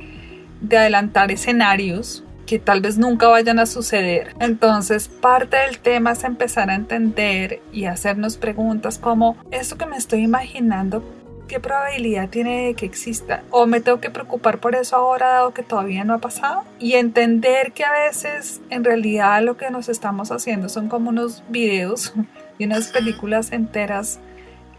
de 0.60 0.76
adelantar 0.76 1.30
escenarios, 1.30 2.22
que 2.46 2.58
tal 2.58 2.80
vez 2.80 2.96
nunca 2.96 3.28
vayan 3.28 3.58
a 3.58 3.66
suceder. 3.66 4.34
Entonces, 4.38 5.08
parte 5.08 5.56
del 5.56 5.78
tema 5.78 6.12
es 6.12 6.24
empezar 6.24 6.70
a 6.70 6.76
entender 6.76 7.60
y 7.72 7.86
hacernos 7.86 8.36
preguntas 8.36 8.98
como, 8.98 9.36
¿esto 9.50 9.76
que 9.76 9.86
me 9.86 9.96
estoy 9.96 10.22
imaginando 10.22 11.02
¿qué 11.46 11.60
probabilidad 11.60 12.28
tiene 12.28 12.66
de 12.66 12.74
que 12.74 12.86
exista? 12.86 13.42
¿O 13.50 13.66
me 13.66 13.80
tengo 13.80 14.00
que 14.00 14.10
preocupar 14.10 14.58
por 14.58 14.74
eso 14.74 14.96
ahora 14.96 15.28
dado 15.28 15.54
que 15.54 15.62
todavía 15.62 16.04
no 16.04 16.14
ha 16.14 16.18
pasado? 16.18 16.64
Y 16.78 16.94
entender 16.94 17.72
que 17.72 17.84
a 17.84 17.92
veces 17.92 18.60
en 18.70 18.84
realidad 18.84 19.42
lo 19.42 19.56
que 19.56 19.70
nos 19.70 19.88
estamos 19.88 20.30
haciendo 20.32 20.68
son 20.68 20.88
como 20.88 21.10
unos 21.10 21.42
videos 21.48 22.12
y 22.58 22.64
unas 22.64 22.88
películas 22.88 23.52
enteras 23.52 24.18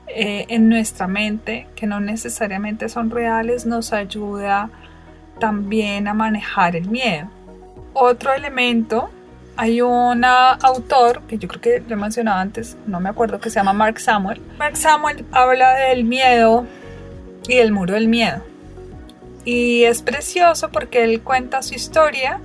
eh, 0.08 0.46
en 0.50 0.70
nuestra 0.70 1.08
mente 1.08 1.68
que 1.76 1.86
no 1.86 2.00
necesariamente 2.00 2.88
son 2.88 3.10
reales 3.10 3.66
nos 3.66 3.92
ayuda 3.92 4.70
también 5.40 6.08
a 6.08 6.14
manejar 6.14 6.76
el 6.76 6.90
miedo. 6.90 7.30
Otro 7.94 8.34
elemento 8.34 9.10
hay 9.58 9.82
un 9.82 10.24
autor 10.24 11.24
que 11.24 11.38
yo 11.40 11.48
creo 11.48 11.62
que 11.62 11.84
lo 11.88 11.96
he 11.96 11.98
mencionado 11.98 12.40
antes, 12.40 12.78
no 12.86 13.00
me 13.00 13.10
acuerdo, 13.10 13.40
que 13.40 13.50
se 13.50 13.56
llama 13.56 13.74
Mark 13.74 14.00
Samuel. 14.00 14.40
Mark 14.58 14.78
Samuel 14.78 15.26
habla 15.32 15.74
del 15.74 16.04
miedo 16.04 16.66
y 17.48 17.56
del 17.56 17.72
muro 17.72 17.96
del 17.96 18.08
miedo. 18.08 18.44
Y 19.46 19.84
es 19.84 20.02
precioso 20.04 20.70
porque 20.70 21.04
él 21.04 21.22
cuenta 21.22 21.64
su 21.64 21.74
historia 21.74 22.40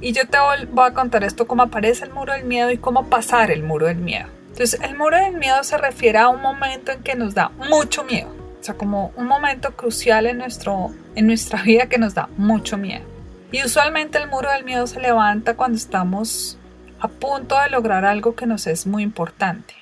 y 0.00 0.12
yo 0.12 0.28
te 0.28 0.36
voy 0.70 0.84
a 0.84 0.92
contar 0.92 1.24
esto, 1.24 1.46
cómo 1.46 1.62
aparece 1.62 2.04
el 2.04 2.12
muro 2.12 2.34
del 2.34 2.44
miedo 2.44 2.70
y 2.70 2.76
cómo 2.76 3.08
pasar 3.08 3.50
el 3.50 3.62
muro 3.62 3.86
del 3.86 3.98
miedo. 3.98 4.28
Entonces, 4.48 4.78
el 4.82 4.96
muro 4.96 5.16
del 5.16 5.36
miedo 5.36 5.64
se 5.64 5.78
refiere 5.78 6.18
a 6.18 6.28
un 6.28 6.42
momento 6.42 6.92
en 6.92 7.02
que 7.02 7.14
nos 7.14 7.34
da 7.34 7.50
mucho 7.70 8.04
miedo. 8.04 8.28
O 8.60 8.62
sea, 8.64 8.74
como 8.74 9.12
un 9.16 9.26
momento 9.26 9.74
crucial 9.74 10.26
en, 10.26 10.38
nuestro, 10.38 10.92
en 11.14 11.26
nuestra 11.26 11.62
vida 11.62 11.86
que 11.86 11.98
nos 11.98 12.14
da 12.14 12.28
mucho 12.36 12.76
miedo. 12.76 13.13
Y 13.54 13.64
usualmente 13.64 14.18
el 14.18 14.28
muro 14.28 14.50
del 14.50 14.64
miedo 14.64 14.84
se 14.88 15.00
levanta 15.00 15.54
cuando 15.54 15.78
estamos 15.78 16.58
a 16.98 17.06
punto 17.06 17.54
de 17.60 17.70
lograr 17.70 18.04
algo 18.04 18.34
que 18.34 18.46
nos 18.46 18.66
es 18.66 18.84
muy 18.84 19.04
importante. 19.04 19.74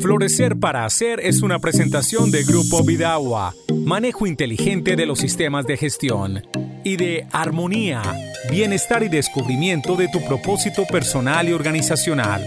Florecer 0.00 0.58
para 0.58 0.84
Hacer 0.84 1.20
es 1.20 1.40
una 1.40 1.60
presentación 1.60 2.32
de 2.32 2.42
Grupo 2.42 2.82
Vidagua, 2.82 3.54
manejo 3.86 4.26
inteligente 4.26 4.96
de 4.96 5.06
los 5.06 5.20
sistemas 5.20 5.64
de 5.64 5.76
gestión, 5.76 6.42
y 6.82 6.96
de 6.96 7.28
Armonía, 7.30 8.02
bienestar 8.50 9.04
y 9.04 9.08
descubrimiento 9.08 9.94
de 9.94 10.08
tu 10.08 10.20
propósito 10.24 10.84
personal 10.84 11.48
y 11.48 11.52
organizacional. 11.52 12.42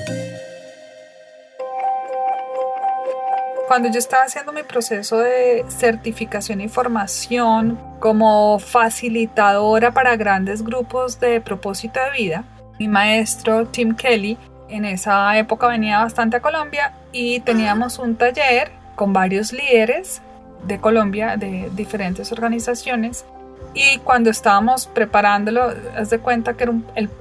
Cuando 3.67 3.89
yo 3.89 3.97
estaba 3.97 4.23
haciendo 4.23 4.53
mi 4.53 4.61
proceso 4.61 5.17
de 5.17 5.65
certificación 5.69 6.61
y 6.61 6.67
formación 6.67 7.79
como 7.99 8.59
facilitadora 8.59 9.91
para 9.91 10.15
grandes 10.15 10.63
grupos 10.63 11.19
de 11.19 11.41
propósito 11.41 11.99
de 11.99 12.11
vida, 12.11 12.43
mi 12.77 12.87
maestro 12.87 13.65
Tim 13.65 13.95
Kelly 13.95 14.37
en 14.69 14.85
esa 14.85 15.35
época 15.39 15.67
venía 15.67 15.99
bastante 15.99 16.37
a 16.37 16.41
Colombia 16.41 16.93
y 17.11 17.39
teníamos 17.39 17.97
un 17.97 18.15
taller 18.15 18.71
con 18.95 19.13
varios 19.13 19.51
líderes 19.51 20.21
de 20.67 20.79
Colombia, 20.79 21.35
de 21.35 21.71
diferentes 21.73 22.31
organizaciones. 22.31 23.25
Y 23.73 23.97
cuando 23.99 24.29
estábamos 24.29 24.85
preparándolo, 24.85 25.73
haz 25.97 26.11
de 26.11 26.19
cuenta 26.19 26.53
que 26.53 26.65
era 26.65 26.73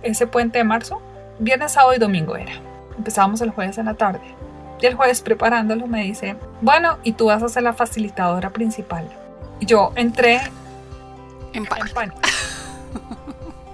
ese 0.02 0.26
puente 0.26 0.58
de 0.58 0.64
marzo, 0.64 1.00
viernes, 1.38 1.72
sábado 1.72 1.94
y 1.94 1.98
domingo 1.98 2.36
era. 2.36 2.52
Empezábamos 2.98 3.40
el 3.40 3.50
jueves 3.50 3.78
en 3.78 3.86
la 3.86 3.94
tarde. 3.94 4.20
Y 4.84 4.86
el 4.86 4.96
jueves 4.96 5.22
preparándolo 5.22 5.86
me 5.86 6.02
dice, 6.02 6.36
bueno, 6.60 6.98
y 7.04 7.12
tú 7.12 7.28
vas 7.28 7.42
a 7.42 7.48
ser 7.48 7.62
la 7.62 7.72
facilitadora 7.72 8.50
principal. 8.50 9.08
Y 9.58 9.64
yo 9.64 9.92
entré 9.96 10.42
en 11.54 11.64
pánico. 11.64 12.20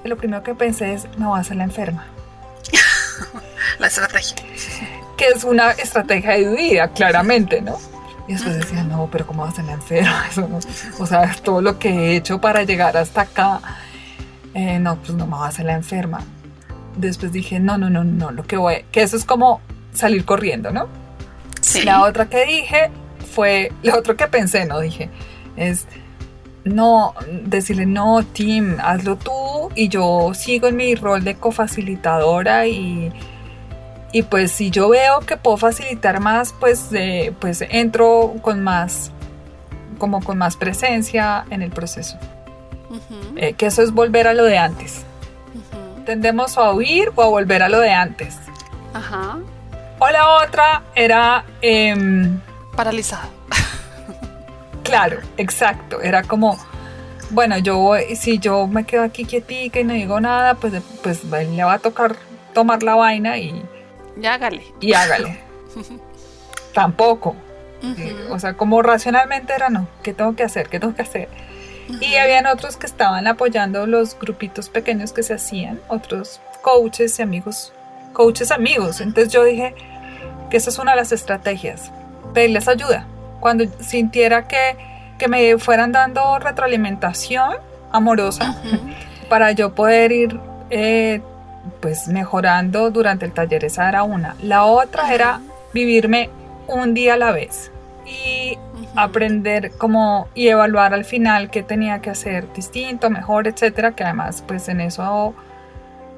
Lo 0.05 0.17
primero 0.17 0.45
que 0.45 0.55
pensé 0.55 0.95
es, 0.95 1.09
me 1.19 1.27
voy 1.27 1.37
a 1.37 1.41
hacer 1.41 1.57
la 1.57 1.65
enferma. 1.65 2.07
la 3.81 3.89
estrategia. 3.89 4.37
Que 5.17 5.27
es 5.35 5.43
una 5.43 5.73
estrategia 5.73 6.31
de 6.31 6.49
vida, 6.49 6.87
claramente, 6.93 7.61
¿no? 7.61 7.77
Y 8.29 8.35
después 8.35 8.57
decía, 8.57 8.85
no, 8.85 9.09
pero 9.11 9.27
¿cómo 9.27 9.43
vas 9.43 9.55
a 9.55 9.57
ser 9.57 9.65
la 9.65 9.73
enferma? 9.73 10.27
o 11.01 11.07
sea, 11.07 11.35
todo 11.43 11.61
lo 11.61 11.81
que 11.81 11.89
he 11.89 12.17
hecho 12.19 12.41
para 12.41 12.63
llegar 12.63 12.97
hasta 12.97 13.23
acá, 13.23 13.61
eh, 14.55 14.79
no, 14.79 14.95
pues 14.95 15.15
no 15.15 15.27
me 15.27 15.35
voy 15.35 15.45
a 15.45 15.49
hacer 15.49 15.67
la 15.67 15.75
enferma. 15.75 16.21
Después 16.97 17.33
dije, 17.33 17.59
no, 17.59 17.79
no, 17.79 17.91
no, 17.91 18.05
no, 18.05 18.31
lo 18.31 18.45
que 18.45 18.57
voy, 18.57 18.85
que 18.93 19.03
eso 19.03 19.17
es 19.17 19.25
como 19.25 19.61
salir 19.93 20.25
corriendo, 20.25 20.71
¿no? 20.71 21.00
Sí. 21.61 21.83
La 21.83 22.03
otra 22.03 22.29
que 22.29 22.45
dije 22.47 22.91
fue, 23.35 23.73
lo 23.83 23.99
otro 23.99 24.17
que 24.17 24.27
pensé, 24.27 24.67
no 24.67 24.81
dije, 24.81 25.11
es 25.57 25.87
no, 26.65 27.15
decirle, 27.43 27.87
no, 27.87 28.23
Tim, 28.23 28.77
hazlo 28.81 29.17
tú 29.17 29.71
y 29.75 29.89
yo 29.89 30.33
sigo 30.35 30.69
en 30.69 30.77
mi 30.77 30.95
rol 30.95 31.25
de 31.25 31.35
cofacilitadora 31.37 32.67
y, 32.67 33.13
y 34.13 34.23
pues 34.23 34.53
si 34.53 34.71
yo 34.71 34.89
veo 34.91 35.21
que 35.21 35.37
puedo 35.37 35.57
facilitar 35.57 36.21
más, 36.21 36.55
pues, 36.59 36.89
eh, 36.93 37.33
pues 37.41 37.63
entro 37.63 38.35
con 38.43 38.63
más, 38.63 39.11
como 39.99 40.23
con 40.23 40.39
más 40.39 40.57
presencia 40.57 41.45
en 41.51 41.63
el 41.63 41.71
proceso. 41.71 42.19
Eh, 43.37 43.53
que 43.55 43.67
eso 43.67 43.83
es 43.83 43.93
volver 43.93 44.27
a 44.27 44.35
lo 44.35 44.45
de 44.45 44.59
antes. 44.59 45.05
Tendemos 46.05 46.59
a 46.59 46.73
huir 46.73 47.13
o 47.15 47.23
a 47.23 47.29
volver 47.29 47.63
a 47.63 47.69
lo 47.69 47.79
de 47.79 47.93
antes. 47.93 48.37
Ajá. 48.93 49.39
O 50.01 50.09
la 50.09 50.43
otra 50.43 50.83
era... 50.95 51.45
Eh, 51.61 51.95
Paralizado. 52.75 53.29
claro, 54.83 55.21
exacto. 55.37 56.01
Era 56.01 56.23
como, 56.23 56.59
bueno, 57.29 57.59
yo 57.59 57.93
si 58.17 58.39
yo 58.39 58.67
me 58.67 58.85
quedo 58.85 59.03
aquí 59.03 59.27
quietica 59.27 59.79
y 59.79 59.85
no 59.85 59.93
digo 59.93 60.19
nada, 60.19 60.55
pues, 60.55 60.73
pues 61.03 61.23
le 61.25 61.63
va 61.63 61.75
a 61.75 61.79
tocar 61.79 62.17
tomar 62.55 62.83
la 62.83 62.95
vaina 62.95 63.37
y... 63.37 63.63
Y 64.21 64.27
hágale. 64.27 64.65
Y 64.81 64.95
hágale. 64.95 65.39
Tampoco. 66.75 67.37
O 68.31 68.39
sea, 68.39 68.55
como 68.55 68.83
racionalmente 68.83 69.55
era, 69.55 69.69
no, 69.69 69.87
¿qué 70.03 70.15
tengo 70.15 70.35
que 70.35 70.45
hacer? 70.45 70.69
¿Qué 70.69 70.81
tengo 70.81 70.95
que 70.95 71.03
hacer? 71.03 71.29
Y 72.01 72.15
habían 72.17 72.47
otros 72.47 72.77
que 72.77 72.87
estaban 72.87 73.27
apoyando 73.27 73.87
los 73.87 74.19
grupitos 74.19 74.71
pequeños 74.71 75.13
que 75.13 75.23
se 75.23 75.35
hacían, 75.35 75.81
otros 75.89 76.41
coaches 76.63 77.19
y 77.19 77.23
amigos, 77.23 77.73
coaches 78.13 78.51
amigos. 78.51 79.01
Entonces 79.01 79.33
yo 79.33 79.45
dije 79.45 79.75
que 80.51 80.57
esa 80.57 80.71
es 80.71 80.79
una 80.79 80.93
de 80.93 80.99
las 80.99 81.13
estrategias, 81.13 81.91
pedirles 82.35 82.69
ayuda. 82.69 83.07
Cuando 83.41 83.65
sintiera 83.81 84.47
que, 84.47 84.77
que 85.19 85.29
me 85.29 85.57
fueran 85.59 85.93
dando 85.93 86.39
retroalimentación 86.39 87.55
amorosa 87.91 88.57
para 89.29 89.53
yo 89.53 89.75
poder 89.75 90.13
ir 90.13 90.39
eh, 90.69 91.23
pues 91.81 92.09
mejorando 92.09 92.91
durante 92.91 93.25
el 93.25 93.33
taller, 93.33 93.65
esa 93.65 93.89
era 93.89 94.03
una. 94.03 94.37
La 94.43 94.65
otra 94.65 95.15
era 95.15 95.41
vivirme 95.73 96.31
un 96.67 96.95
día 96.95 97.15
a 97.15 97.17
la 97.17 97.33
vez 97.33 97.71
y 98.07 98.59
aprender 98.97 99.73
como 99.73 100.29
y 100.35 100.49
evaluar 100.49 100.95
al 100.95 101.05
final 101.05 101.51
qué 101.51 101.63
tenía 101.63 102.01
que 102.01 102.11
hacer 102.11 102.53
distinto, 102.53 103.11
mejor, 103.11 103.47
etcétera, 103.47 103.93
que 103.93 104.05
además 104.05 104.43
pues 104.47 104.69
en 104.69 104.81
eso 104.81 105.35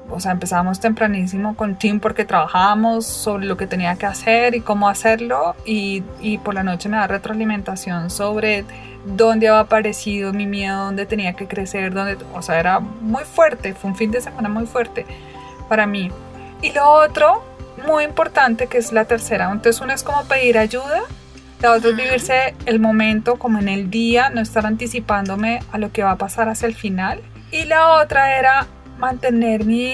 o 0.09 0.19
sea, 0.19 0.31
empezábamos 0.31 0.79
tempranísimo 0.79 1.55
con 1.55 1.75
Tim 1.75 1.99
porque 1.99 2.25
trabajábamos 2.25 3.05
sobre 3.05 3.45
lo 3.45 3.57
que 3.57 3.67
tenía 3.67 3.95
que 3.95 4.05
hacer 4.05 4.55
y 4.55 4.61
cómo 4.61 4.89
hacerlo 4.89 5.55
y, 5.65 6.03
y 6.21 6.37
por 6.37 6.53
la 6.53 6.63
noche 6.63 6.89
me 6.89 6.97
da 6.97 7.07
retroalimentación 7.07 8.09
sobre 8.09 8.65
dónde 9.05 9.47
había 9.47 9.61
aparecido 9.61 10.33
mi 10.33 10.45
miedo, 10.45 10.85
dónde 10.85 11.05
tenía 11.05 11.33
que 11.33 11.47
crecer, 11.47 11.93
dónde, 11.93 12.17
o 12.33 12.41
sea, 12.41 12.59
era 12.59 12.79
muy 12.79 13.23
fuerte, 13.23 13.73
fue 13.73 13.91
un 13.91 13.95
fin 13.95 14.11
de 14.11 14.21
semana 14.21 14.49
muy 14.49 14.65
fuerte 14.65 15.05
para 15.67 15.85
mí. 15.85 16.11
Y 16.61 16.71
lo 16.71 16.89
otro, 16.89 17.43
muy 17.87 18.03
importante, 18.03 18.67
que 18.67 18.77
es 18.77 18.93
la 18.93 19.05
tercera, 19.05 19.51
entonces 19.51 19.81
una 19.81 19.93
es 19.93 20.03
como 20.03 20.23
pedir 20.25 20.57
ayuda, 20.57 21.01
la 21.61 21.71
otra 21.71 21.89
es 21.91 21.95
vivirse 21.95 22.55
el 22.65 22.79
momento 22.79 23.37
como 23.37 23.59
en 23.59 23.69
el 23.69 23.89
día, 23.89 24.29
no 24.29 24.41
estar 24.41 24.65
anticipándome 24.65 25.61
a 25.71 25.77
lo 25.77 25.91
que 25.91 26.03
va 26.03 26.11
a 26.11 26.17
pasar 26.17 26.49
hacia 26.49 26.67
el 26.67 26.75
final. 26.75 27.21
Y 27.51 27.63
la 27.63 28.01
otra 28.01 28.37
era 28.37 28.67
mantener 29.03 29.65
mi, 29.65 29.93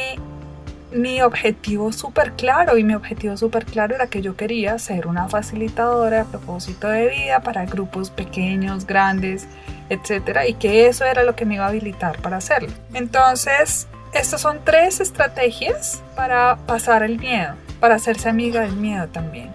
mi 0.91 1.23
objetivo 1.23 1.91
súper 1.91 2.33
claro 2.33 2.77
y 2.77 2.83
mi 2.83 2.93
objetivo 2.93 3.35
súper 3.37 3.65
claro 3.65 3.95
era 3.95 4.05
que 4.05 4.21
yo 4.21 4.35
quería 4.35 4.77
ser 4.77 5.07
una 5.07 5.27
facilitadora 5.27 6.19
de 6.19 6.25
propósito 6.25 6.87
de 6.87 7.07
vida 7.07 7.39
para 7.39 7.65
grupos 7.65 8.11
pequeños, 8.11 8.85
grandes, 8.85 9.47
etcétera, 9.89 10.47
y 10.47 10.53
que 10.53 10.85
eso 10.85 11.05
era 11.05 11.23
lo 11.23 11.35
que 11.35 11.45
me 11.45 11.55
iba 11.55 11.65
a 11.65 11.69
habilitar 11.69 12.21
para 12.21 12.37
hacerlo. 12.37 12.69
Entonces, 12.93 13.87
estas 14.13 14.41
son 14.41 14.59
tres 14.63 14.99
estrategias 14.99 16.03
para 16.15 16.57
pasar 16.67 17.01
el 17.01 17.17
miedo, 17.17 17.55
para 17.79 17.95
hacerse 17.95 18.29
amiga 18.29 18.61
del 18.61 18.73
miedo 18.73 19.07
también. 19.07 19.49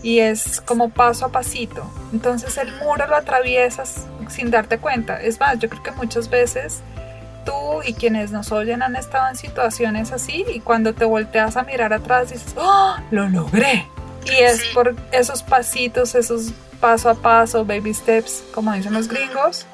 Y 0.00 0.20
es 0.20 0.60
como 0.60 0.90
paso 0.90 1.26
a 1.26 1.32
pasito. 1.32 1.90
Entonces 2.12 2.56
el 2.58 2.70
muro 2.76 3.08
lo 3.08 3.16
atraviesas 3.16 4.06
sin 4.28 4.52
darte 4.52 4.78
cuenta. 4.78 5.20
Es 5.20 5.40
más, 5.40 5.58
yo 5.58 5.68
creo 5.68 5.82
que 5.82 5.90
muchas 5.90 6.30
veces 6.30 6.82
tú 7.46 7.82
y 7.82 7.94
quienes 7.94 8.30
nos 8.30 8.52
oyen 8.52 8.82
han 8.82 8.96
estado 8.96 9.30
en 9.30 9.36
situaciones 9.36 10.12
así 10.12 10.44
y 10.52 10.60
cuando 10.60 10.94
te 10.94 11.06
volteas 11.06 11.56
a 11.56 11.62
mirar 11.62 11.94
atrás 11.94 12.30
dices, 12.30 12.54
¡Oh, 12.58 12.96
lo 13.10 13.26
logré! 13.28 13.86
Y 14.26 14.42
es 14.42 14.64
por 14.74 14.94
esos 15.12 15.42
pasitos, 15.42 16.14
esos 16.14 16.52
paso 16.80 17.08
a 17.08 17.14
paso, 17.14 17.64
baby 17.64 17.94
steps, 17.94 18.44
como 18.52 18.72
dicen 18.74 18.92
los 18.92 19.08
gringos, 19.08 19.66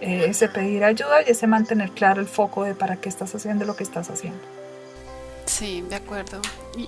eh, 0.00 0.26
ese 0.28 0.48
pedir 0.48 0.84
ayuda 0.84 1.22
y 1.26 1.30
ese 1.30 1.46
mantener 1.46 1.90
claro 1.92 2.20
el 2.20 2.26
foco 2.26 2.64
de 2.64 2.74
para 2.74 2.96
qué 2.96 3.08
estás 3.08 3.34
haciendo 3.34 3.64
lo 3.64 3.76
que 3.76 3.84
estás 3.84 4.10
haciendo. 4.10 4.40
Sí, 5.46 5.84
de 5.88 5.96
acuerdo. 5.96 6.40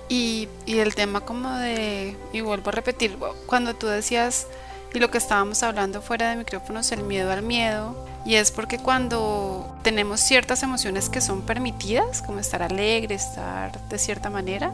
Y, 0.09 0.47
y, 0.65 0.79
el 0.79 0.95
tema 0.95 1.21
como 1.21 1.53
de, 1.57 2.15
y 2.31 2.41
vuelvo 2.41 2.69
a 2.69 2.71
repetir, 2.71 3.17
cuando 3.45 3.75
tú 3.75 3.87
decías, 3.87 4.47
y 4.93 4.99
lo 4.99 5.11
que 5.11 5.17
estábamos 5.17 5.63
hablando 5.63 6.01
fuera 6.01 6.29
de 6.29 6.37
micrófonos, 6.37 6.91
el 6.91 7.03
miedo 7.03 7.31
al 7.31 7.41
miedo, 7.41 7.95
y 8.25 8.35
es 8.35 8.51
porque 8.51 8.79
cuando 8.79 9.75
tenemos 9.81 10.19
ciertas 10.21 10.63
emociones 10.63 11.09
que 11.09 11.19
son 11.19 11.41
permitidas, 11.41 12.21
como 12.21 12.39
estar 12.39 12.63
alegre, 12.63 13.15
estar 13.15 13.71
de 13.89 13.97
cierta 13.97 14.29
manera, 14.29 14.71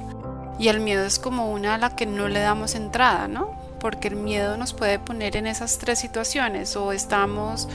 y 0.59 0.67
el 0.67 0.79
miedo 0.79 1.05
es 1.05 1.19
como 1.19 1.51
una 1.51 1.75
a 1.75 1.77
la 1.77 1.95
que 1.95 2.05
no 2.05 2.27
le 2.27 2.39
damos 2.39 2.75
entrada, 2.75 3.27
¿no? 3.27 3.51
Porque 3.79 4.09
el 4.09 4.17
miedo 4.17 4.57
nos 4.57 4.73
puede 4.73 4.99
poner 4.99 5.35
en 5.35 5.47
esas 5.47 5.77
tres 5.79 5.99
situaciones, 5.99 6.75
o 6.75 6.91
estamos 6.91 7.67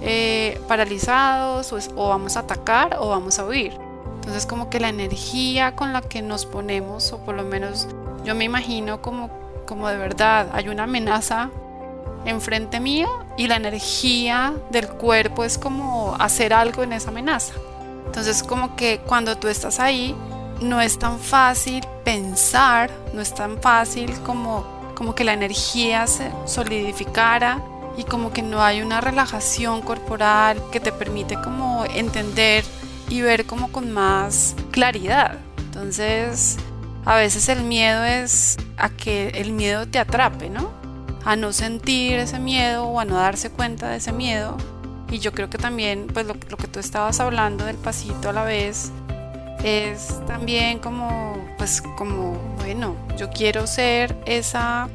eh, 0.00 0.60
paralizados, 0.66 1.72
o, 1.72 1.78
o 1.96 2.08
vamos 2.08 2.36
a 2.36 2.40
atacar, 2.40 2.96
o 2.98 3.10
vamos 3.10 3.38
a 3.38 3.44
huir. 3.44 3.72
Entonces 4.16 4.46
como 4.46 4.68
que 4.68 4.80
la 4.80 4.88
energía 4.88 5.76
con 5.76 5.92
la 5.92 6.02
que 6.02 6.22
nos 6.22 6.44
ponemos, 6.44 7.12
o 7.12 7.18
por 7.18 7.36
lo 7.36 7.44
menos 7.44 7.86
yo 8.24 8.34
me 8.34 8.44
imagino 8.44 9.00
como, 9.00 9.30
como 9.66 9.88
de 9.88 9.96
verdad 9.96 10.48
hay 10.52 10.68
una 10.68 10.84
amenaza 10.84 11.50
enfrente 12.24 12.80
mío 12.80 13.08
y 13.40 13.48
la 13.48 13.56
energía 13.56 14.52
del 14.70 14.86
cuerpo 14.86 15.44
es 15.44 15.56
como 15.56 16.14
hacer 16.18 16.52
algo 16.52 16.82
en 16.82 16.92
esa 16.92 17.08
amenaza. 17.08 17.54
Entonces 18.04 18.42
como 18.42 18.76
que 18.76 19.00
cuando 19.06 19.38
tú 19.38 19.48
estás 19.48 19.80
ahí 19.80 20.14
no 20.60 20.78
es 20.78 20.98
tan 20.98 21.18
fácil 21.18 21.82
pensar, 22.04 22.90
no 23.14 23.22
es 23.22 23.34
tan 23.34 23.58
fácil 23.62 24.12
como, 24.26 24.66
como 24.94 25.14
que 25.14 25.24
la 25.24 25.32
energía 25.32 26.06
se 26.06 26.30
solidificara 26.44 27.62
y 27.96 28.04
como 28.04 28.30
que 28.30 28.42
no 28.42 28.62
hay 28.62 28.82
una 28.82 29.00
relajación 29.00 29.80
corporal 29.80 30.62
que 30.70 30.78
te 30.78 30.92
permite 30.92 31.36
como 31.36 31.86
entender 31.86 32.62
y 33.08 33.22
ver 33.22 33.46
como 33.46 33.72
con 33.72 33.90
más 33.90 34.54
claridad. 34.70 35.38
Entonces 35.56 36.58
a 37.06 37.14
veces 37.14 37.48
el 37.48 37.62
miedo 37.62 38.04
es 38.04 38.58
a 38.76 38.90
que 38.90 39.28
el 39.28 39.52
miedo 39.52 39.88
te 39.88 39.98
atrape, 39.98 40.50
¿no? 40.50 40.79
A 41.24 41.36
no 41.36 41.52
sentir 41.52 42.18
ese 42.18 42.38
miedo 42.38 42.86
o 42.86 43.00
a 43.00 43.04
no 43.04 43.16
darse 43.16 43.50
cuenta 43.50 43.88
de 43.88 43.96
ese 43.96 44.12
miedo. 44.12 44.56
Y 45.10 45.18
yo 45.18 45.32
creo 45.32 45.50
que 45.50 45.58
también, 45.58 46.06
pues 46.12 46.26
lo, 46.26 46.34
que 46.34 46.68
tú 46.68 46.78
estabas 46.78 47.18
hablando 47.20 47.64
del 47.64 47.76
pasito 47.76 48.30
a 48.30 48.32
la 48.32 48.44
vez, 48.44 48.92
es 49.64 50.20
también 50.26 50.78
como, 50.78 51.36
pues 51.58 51.82
como, 51.98 52.38
bueno, 52.58 52.96
yo 53.16 53.28
quiero 53.30 53.66
ser 53.66 54.16
esa, 54.24 54.88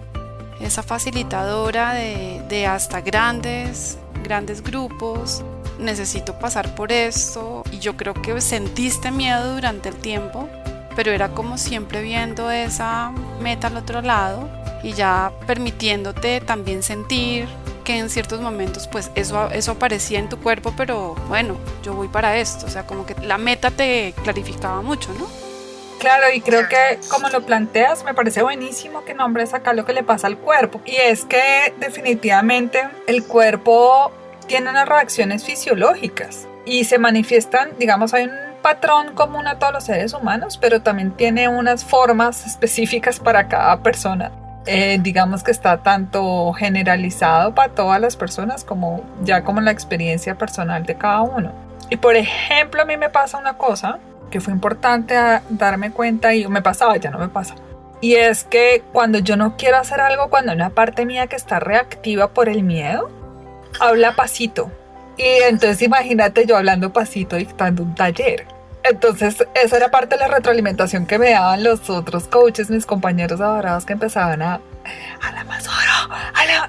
esa 0.62 0.84
facilitadora 0.84 1.94
de, 1.94 2.42
de 2.48 2.66
hasta 2.66 3.02
grandes, 3.02 3.98
grandes 4.24 4.64
grupos, 4.64 5.44
necesito 5.80 6.40
pasar 6.40 6.76
por 6.76 6.92
esto. 6.92 7.64
Y 7.72 7.80
yo 7.80 7.98
creo 7.98 8.14
que 8.14 8.40
sentiste 8.40 9.12
miedo 9.12 9.54
durante 9.54 9.90
el 9.90 9.96
tiempo, 9.96 10.50
pero 10.96 11.12
era 11.12 11.30
como 11.30 11.58
siempre 11.58 12.02
viendo 12.02 12.52
esa 12.52 13.12
meta 13.42 13.68
al 13.68 13.78
otro 13.78 14.02
lado 14.02 14.50
y 14.84 14.94
ya 14.94 15.32
permitiéndote 15.48 16.42
también 16.42 16.84
sentir 16.84 17.48
que 17.84 17.98
en 17.98 18.10
ciertos 18.10 18.42
momentos 18.42 18.88
pues 18.88 19.12
eso, 19.16 19.50
eso 19.52 19.74
aparecía 19.74 20.20
en 20.20 20.30
tu 20.30 20.40
cuerpo, 20.40 20.74
pero 20.76 21.16
bueno, 21.28 21.58
yo 21.84 21.94
voy 21.94 22.08
para 22.08 22.38
esto, 22.38 22.66
o 22.66 22.70
sea, 22.70 22.86
como 22.86 23.06
que 23.06 23.16
la 23.22 23.38
meta 23.38 23.72
te 23.72 24.14
clarificaba 24.24 24.82
mucho, 24.82 25.14
¿no? 25.14 25.28
Claro, 26.00 26.26
y 26.34 26.42
creo 26.42 26.68
que 26.68 27.00
como 27.10 27.30
lo 27.30 27.46
planteas, 27.46 28.04
me 28.04 28.14
parece 28.14 28.44
buenísimo 28.44 29.06
que 29.06 29.14
nombres 29.14 29.54
acá 29.54 29.74
lo 29.74 29.86
que 29.86 29.94
le 29.94 30.04
pasa 30.04 30.28
al 30.28 30.38
cuerpo. 30.38 30.82
Y 30.86 30.98
es 30.98 31.26
que 31.26 31.74
definitivamente 31.80 32.88
el 33.08 33.24
cuerpo 33.24 34.12
tiene 34.46 34.70
unas 34.70 34.88
reacciones 34.88 35.44
fisiológicas 35.46 36.48
y 36.66 36.84
se 36.84 37.00
manifiestan, 37.00 37.72
digamos, 37.80 38.14
hay 38.14 38.26
un 38.26 38.55
patrón 38.66 39.14
común 39.14 39.46
a 39.46 39.60
todos 39.60 39.74
los 39.74 39.84
seres 39.84 40.12
humanos, 40.16 40.58
pero 40.58 40.82
también 40.82 41.12
tiene 41.12 41.48
unas 41.48 41.86
formas 41.86 42.48
específicas 42.48 43.20
para 43.20 43.48
cada 43.48 43.84
persona. 43.84 44.32
Eh, 44.66 44.98
digamos 45.00 45.44
que 45.44 45.52
está 45.52 45.84
tanto 45.84 46.52
generalizado 46.54 47.54
para 47.54 47.72
todas 47.72 48.02
las 48.02 48.16
personas 48.16 48.64
como 48.64 49.04
ya 49.22 49.44
como 49.44 49.62
la 49.62 49.70
experiencia 49.70 50.34
personal 50.34 50.84
de 50.84 50.96
cada 50.96 51.22
uno. 51.22 51.52
Y 51.92 51.98
por 51.98 52.16
ejemplo, 52.16 52.82
a 52.82 52.86
mí 52.86 52.98
me 52.98 53.12
pasa 53.12 53.38
una 53.38 53.56
cosa 53.56 54.00
que 54.32 54.42
fue 54.42 54.52
importante 54.52 55.14
darme 55.50 55.92
cuenta 55.92 56.34
y 56.34 56.48
me 56.48 56.64
pasaba, 56.64 56.98
ya 56.98 57.12
no 57.12 57.20
me 57.20 57.30
pasa. 57.30 57.54
Y 58.02 58.16
es 58.16 58.46
que 58.46 58.82
cuando 58.92 59.20
yo 59.20 59.38
no 59.38 59.58
quiero 59.58 59.78
hacer 59.78 60.02
algo, 60.02 60.32
cuando 60.32 60.54
una 60.54 60.72
parte 60.72 61.06
mía 61.06 61.28
que 61.28 61.36
está 61.36 61.60
reactiva 61.60 62.30
por 62.30 62.50
el 62.50 62.64
miedo, 62.64 63.12
habla 63.80 64.16
pasito. 64.16 64.72
Y 65.18 65.44
entonces 65.48 65.84
imagínate 65.84 66.48
yo 66.48 66.58
hablando 66.58 66.92
pasito 66.92 67.36
dictando 67.36 67.84
un 67.84 67.94
taller. 67.94 68.55
Entonces, 68.88 69.44
esa 69.56 69.78
era 69.78 69.90
parte 69.90 70.16
de 70.16 70.22
la 70.22 70.28
retroalimentación 70.28 71.08
que 71.08 71.18
me 71.18 71.32
daban 71.32 71.64
los 71.64 71.90
otros 71.90 72.28
coaches, 72.28 72.70
mis 72.70 72.86
compañeros 72.86 73.42
adorados 73.42 73.84
que 73.84 73.94
empezaban 73.94 74.44
a 74.44 74.62
habla 75.20 75.44
más 75.46 75.68
oro, 75.68 76.14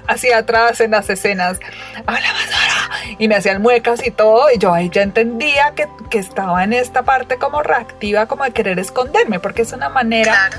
hacia 0.07 0.39
atrás 0.39 0.81
en 0.81 0.91
las 0.91 1.07
escenas, 1.11 1.59
habla 2.07 2.33
más 2.33 2.47
oro, 2.47 3.15
y 3.19 3.27
me 3.27 3.35
hacían 3.35 3.61
muecas 3.61 4.03
y 4.03 4.09
todo, 4.09 4.47
y 4.51 4.57
yo 4.57 4.73
ahí 4.73 4.89
ya 4.91 5.03
entendía 5.03 5.73
que, 5.75 5.87
que 6.09 6.17
estaba 6.17 6.63
en 6.63 6.73
esta 6.73 7.03
parte 7.03 7.37
como 7.37 7.61
reactiva, 7.61 8.25
como 8.25 8.43
de 8.43 8.51
querer 8.51 8.79
esconderme, 8.79 9.39
porque 9.39 9.61
es 9.61 9.73
una 9.73 9.89
manera 9.89 10.49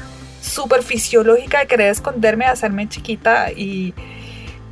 súper 0.41 0.85
fisiológica 0.85 1.59
de 1.59 1.67
querer 1.67 1.91
esconderme, 1.91 2.45
de 2.45 2.53
hacerme 2.53 2.89
chiquita, 2.89 3.51
y, 3.51 3.95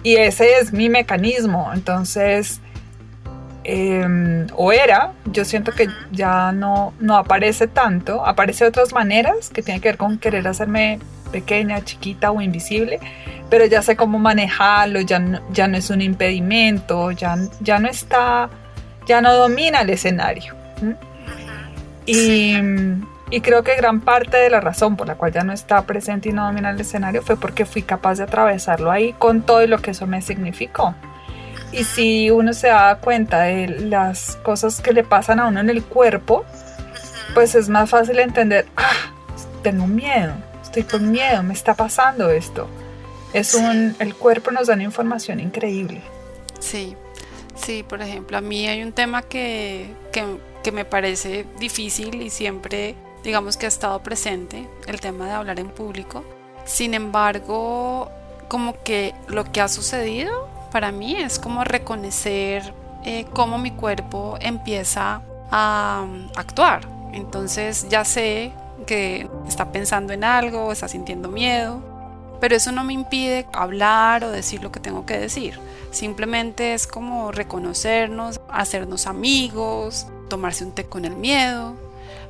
y 0.04 0.16
ese 0.18 0.58
es 0.58 0.72
mi 0.72 0.88
mecanismo. 0.88 1.72
Entonces, 1.74 2.60
em, 3.68 4.46
o 4.54 4.70
era, 4.70 5.12
yo 5.24 5.44
siento 5.44 5.72
que 5.72 5.88
ya 6.12 6.52
no, 6.52 6.94
no 7.00 7.16
aparece 7.16 7.66
tanto, 7.66 8.24
aparece 8.24 8.64
de 8.64 8.68
otras 8.68 8.92
maneras 8.92 9.50
que 9.50 9.62
tiene 9.62 9.80
que 9.80 9.88
ver 9.88 9.96
con 9.96 10.18
querer 10.18 10.46
hacerme 10.46 11.00
pequeña, 11.32 11.84
chiquita 11.84 12.30
o 12.30 12.40
invisible, 12.40 13.00
pero 13.50 13.66
ya 13.66 13.82
sé 13.82 13.96
cómo 13.96 14.18
manejarlo, 14.18 15.00
ya 15.00 15.18
no, 15.18 15.40
ya 15.52 15.66
no 15.68 15.76
es 15.76 15.90
un 15.90 16.00
impedimento, 16.00 17.10
ya, 17.10 17.36
ya 17.60 17.78
no 17.78 17.88
está, 17.88 18.48
ya 19.06 19.20
no 19.20 19.34
domina 19.34 19.80
el 19.80 19.90
escenario. 19.90 20.54
Y, 22.06 22.54
y, 23.30 23.40
creo 23.40 23.64
que 23.64 23.74
gran 23.74 24.00
parte 24.00 24.36
de 24.36 24.48
la 24.48 24.60
razón 24.60 24.96
por 24.96 25.08
la 25.08 25.16
cual 25.16 25.32
ya 25.32 25.42
no 25.42 25.52
está 25.52 25.82
presente 25.82 26.28
y 26.28 26.32
no 26.32 26.46
domina 26.46 26.70
el 26.70 26.80
escenario 26.80 27.20
fue 27.20 27.36
porque 27.36 27.66
fui 27.66 27.82
capaz 27.82 28.18
de 28.18 28.24
atravesarlo 28.24 28.92
ahí 28.92 29.12
con 29.18 29.42
todo 29.42 29.66
lo 29.66 29.78
que 29.78 29.90
eso 29.90 30.06
me 30.06 30.22
significó. 30.22 30.94
Y 31.72 31.84
si 31.84 32.30
uno 32.30 32.52
se 32.52 32.68
da 32.68 32.98
cuenta 32.98 33.42
de 33.42 33.68
las 33.68 34.36
cosas 34.36 34.80
que 34.80 34.92
le 34.92 35.04
pasan 35.04 35.40
a 35.40 35.48
uno 35.48 35.60
en 35.60 35.68
el 35.68 35.82
cuerpo, 35.84 36.44
pues 37.34 37.54
es 37.54 37.68
más 37.68 37.90
fácil 37.90 38.18
entender, 38.18 38.66
ah, 38.76 39.12
tengo 39.62 39.86
miedo, 39.86 40.34
estoy 40.62 40.84
con 40.84 41.10
miedo, 41.10 41.42
me 41.42 41.54
está 41.54 41.74
pasando 41.74 42.30
esto. 42.30 42.68
Es 43.32 43.54
un, 43.54 43.94
el 43.98 44.14
cuerpo 44.14 44.50
nos 44.50 44.68
da 44.68 44.74
una 44.74 44.84
información 44.84 45.40
increíble. 45.40 46.00
Sí, 46.60 46.96
sí, 47.54 47.82
por 47.82 48.00
ejemplo, 48.00 48.38
a 48.38 48.40
mí 48.40 48.66
hay 48.66 48.82
un 48.82 48.92
tema 48.92 49.22
que, 49.22 49.90
que, 50.12 50.24
que 50.62 50.72
me 50.72 50.84
parece 50.84 51.44
difícil 51.58 52.22
y 52.22 52.30
siempre, 52.30 52.94
digamos 53.22 53.56
que 53.56 53.66
ha 53.66 53.68
estado 53.68 54.02
presente, 54.02 54.66
el 54.86 55.00
tema 55.00 55.26
de 55.26 55.32
hablar 55.32 55.60
en 55.60 55.68
público. 55.68 56.24
Sin 56.64 56.94
embargo, 56.94 58.10
como 58.48 58.82
que 58.82 59.14
lo 59.28 59.44
que 59.52 59.60
ha 59.60 59.68
sucedido 59.68 60.48
para 60.76 60.92
mí 60.92 61.16
es 61.16 61.38
como 61.38 61.64
reconocer 61.64 62.74
eh, 63.02 63.24
cómo 63.32 63.56
mi 63.56 63.70
cuerpo 63.70 64.36
empieza 64.42 65.22
a 65.50 66.04
um, 66.04 66.28
actuar. 66.36 66.86
Entonces 67.14 67.88
ya 67.88 68.04
sé 68.04 68.52
que 68.86 69.26
está 69.48 69.72
pensando 69.72 70.12
en 70.12 70.22
algo, 70.22 70.70
está 70.70 70.86
sintiendo 70.86 71.30
miedo, 71.30 71.80
pero 72.42 72.54
eso 72.54 72.72
no 72.72 72.84
me 72.84 72.92
impide 72.92 73.46
hablar 73.54 74.22
o 74.22 74.30
decir 74.30 74.62
lo 74.62 74.70
que 74.70 74.78
tengo 74.78 75.06
que 75.06 75.16
decir. 75.16 75.58
Simplemente 75.92 76.74
es 76.74 76.86
como 76.86 77.32
reconocernos, 77.32 78.42
hacernos 78.50 79.06
amigos, 79.06 80.08
tomarse 80.28 80.62
un 80.62 80.72
té 80.72 80.84
con 80.84 81.06
el 81.06 81.16
miedo, 81.16 81.72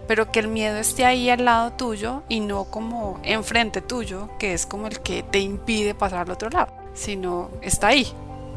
pero 0.07 0.31
que 0.31 0.39
el 0.39 0.47
miedo 0.47 0.77
esté 0.77 1.05
ahí 1.05 1.31
al 1.31 1.45
lado 1.45 1.73
tuyo 1.73 2.23
y 2.29 2.39
no 2.39 2.67
como 2.67 3.19
enfrente 3.25 3.81
tuyo, 3.81 4.29
que 4.39 4.55
es 4.55 4.67
como 4.67 4.87
el 4.87 5.01
que 5.01 5.25
te 5.25 5.41
impide 5.41 5.97
pasar 5.97 6.21
al 6.21 6.31
otro 6.31 6.49
lado, 6.49 6.73
sino 6.95 7.51
está 7.61 7.89
ahí, 7.89 8.07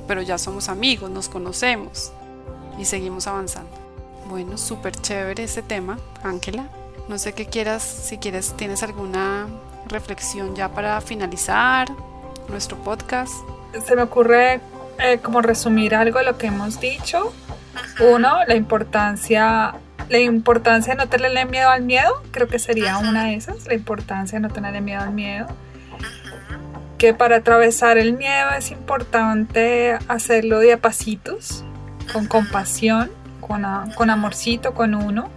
pero 0.09 0.23
ya 0.23 0.39
somos 0.39 0.69
amigos, 0.69 1.11
nos 1.11 1.29
conocemos 1.29 2.11
y 2.79 2.85
seguimos 2.85 3.27
avanzando. 3.27 3.69
Bueno, 4.27 4.57
súper 4.57 4.95
chévere 4.95 5.43
ese 5.43 5.61
tema, 5.61 5.99
Ángela. 6.23 6.67
No 7.07 7.19
sé 7.19 7.33
qué 7.33 7.45
quieras, 7.45 7.83
si 7.83 8.17
quieres, 8.17 8.57
tienes 8.57 8.81
alguna 8.81 9.45
reflexión 9.87 10.55
ya 10.55 10.69
para 10.69 10.99
finalizar 11.01 11.89
nuestro 12.47 12.75
podcast. 12.77 13.33
Se 13.85 13.95
me 13.95 14.01
ocurre 14.01 14.61
eh, 14.97 15.19
como 15.21 15.43
resumir 15.43 15.93
algo 15.93 16.17
de 16.17 16.25
lo 16.25 16.39
que 16.39 16.47
hemos 16.47 16.79
dicho. 16.79 17.31
Uno, 17.99 18.39
la 18.47 18.55
importancia, 18.55 19.75
la 20.09 20.17
importancia 20.17 20.95
de 20.95 20.97
no 20.97 21.07
tenerle 21.07 21.45
miedo 21.45 21.69
al 21.69 21.83
miedo, 21.83 22.19
creo 22.31 22.47
que 22.47 22.57
sería 22.57 22.97
una 22.97 23.25
de 23.25 23.35
esas, 23.35 23.67
la 23.67 23.75
importancia 23.75 24.39
de 24.39 24.47
no 24.47 24.51
tenerle 24.51 24.81
miedo 24.81 25.01
al 25.01 25.13
miedo 25.13 25.45
que 26.99 27.13
para 27.13 27.37
atravesar 27.37 27.97
el 27.97 28.13
miedo 28.13 28.51
es 28.57 28.71
importante 28.71 29.97
hacerlo 30.09 30.59
de 30.59 30.73
a 30.73 30.77
pasitos, 30.77 31.63
con 32.11 32.27
compasión, 32.27 33.09
con, 33.39 33.65
con 33.95 34.09
amorcito 34.09 34.73
con 34.73 34.93
uno, 34.93 35.29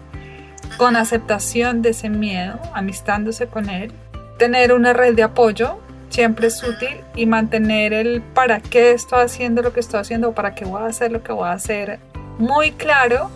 con 0.77 0.97
aceptación 0.97 1.81
de 1.81 1.91
ese 1.91 2.11
miedo, 2.11 2.59
amistándose 2.75 3.47
con 3.47 3.71
él. 3.71 3.93
Tener 4.39 4.73
una 4.73 4.93
red 4.93 5.15
de 5.15 5.23
apoyo 5.23 5.79
siempre 6.11 6.49
es 6.49 6.63
útil 6.65 7.01
y 7.15 7.27
mantener 7.27 7.93
el 7.93 8.23
para 8.23 8.61
qué 8.61 8.91
estoy 8.91 9.21
haciendo 9.23 9.63
lo 9.63 9.73
que 9.73 9.81
estoy 9.81 10.01
haciendo 10.01 10.31
o 10.31 10.35
para 10.35 10.57
qué 10.57 10.65
voy 10.65 10.83
a 10.83 10.87
hacer 10.87 11.13
lo 11.13 11.23
que 11.23 11.33
voy 11.33 11.49
a 11.49 11.53
hacer 11.53 12.01
muy 12.39 12.73
claro 12.73 13.31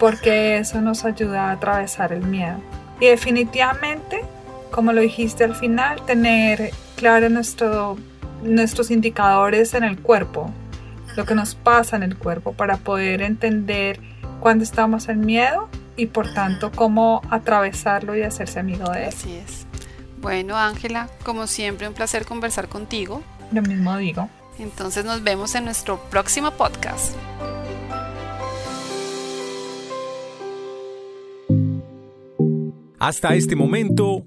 porque 0.00 0.58
eso 0.58 0.80
nos 0.80 1.04
ayuda 1.04 1.50
a 1.50 1.52
atravesar 1.52 2.12
el 2.12 2.22
miedo. 2.22 2.56
Y 2.98 3.06
definitivamente, 3.06 4.22
como 4.70 4.92
lo 4.92 5.00
dijiste 5.00 5.44
al 5.44 5.54
final, 5.54 6.04
tener 6.06 6.70
claro 6.96 7.28
nuestro, 7.28 7.96
nuestros 8.42 8.90
indicadores 8.90 9.74
en 9.74 9.84
el 9.84 9.98
cuerpo, 9.98 10.50
lo 11.16 11.24
que 11.24 11.34
nos 11.34 11.54
pasa 11.54 11.96
en 11.96 12.02
el 12.02 12.16
cuerpo 12.16 12.52
para 12.52 12.76
poder 12.76 13.22
entender 13.22 14.00
cuándo 14.40 14.64
estamos 14.64 15.08
en 15.08 15.20
miedo 15.20 15.68
y 15.96 16.06
por 16.06 16.32
tanto 16.32 16.70
cómo 16.72 17.20
atravesarlo 17.30 18.16
y 18.16 18.22
hacerse 18.22 18.60
amigo 18.60 18.90
de 18.90 19.04
él. 19.04 19.08
Así 19.08 19.34
es. 19.34 19.66
Bueno, 20.20 20.56
Ángela, 20.56 21.08
como 21.24 21.46
siempre, 21.46 21.88
un 21.88 21.94
placer 21.94 22.24
conversar 22.26 22.68
contigo. 22.68 23.22
Lo 23.52 23.62
mismo 23.62 23.96
digo. 23.96 24.28
Entonces 24.58 25.04
nos 25.04 25.22
vemos 25.22 25.54
en 25.54 25.64
nuestro 25.64 25.98
próximo 26.10 26.50
podcast. 26.50 27.16
Hasta 32.98 33.34
este 33.34 33.56
momento, 33.56 34.26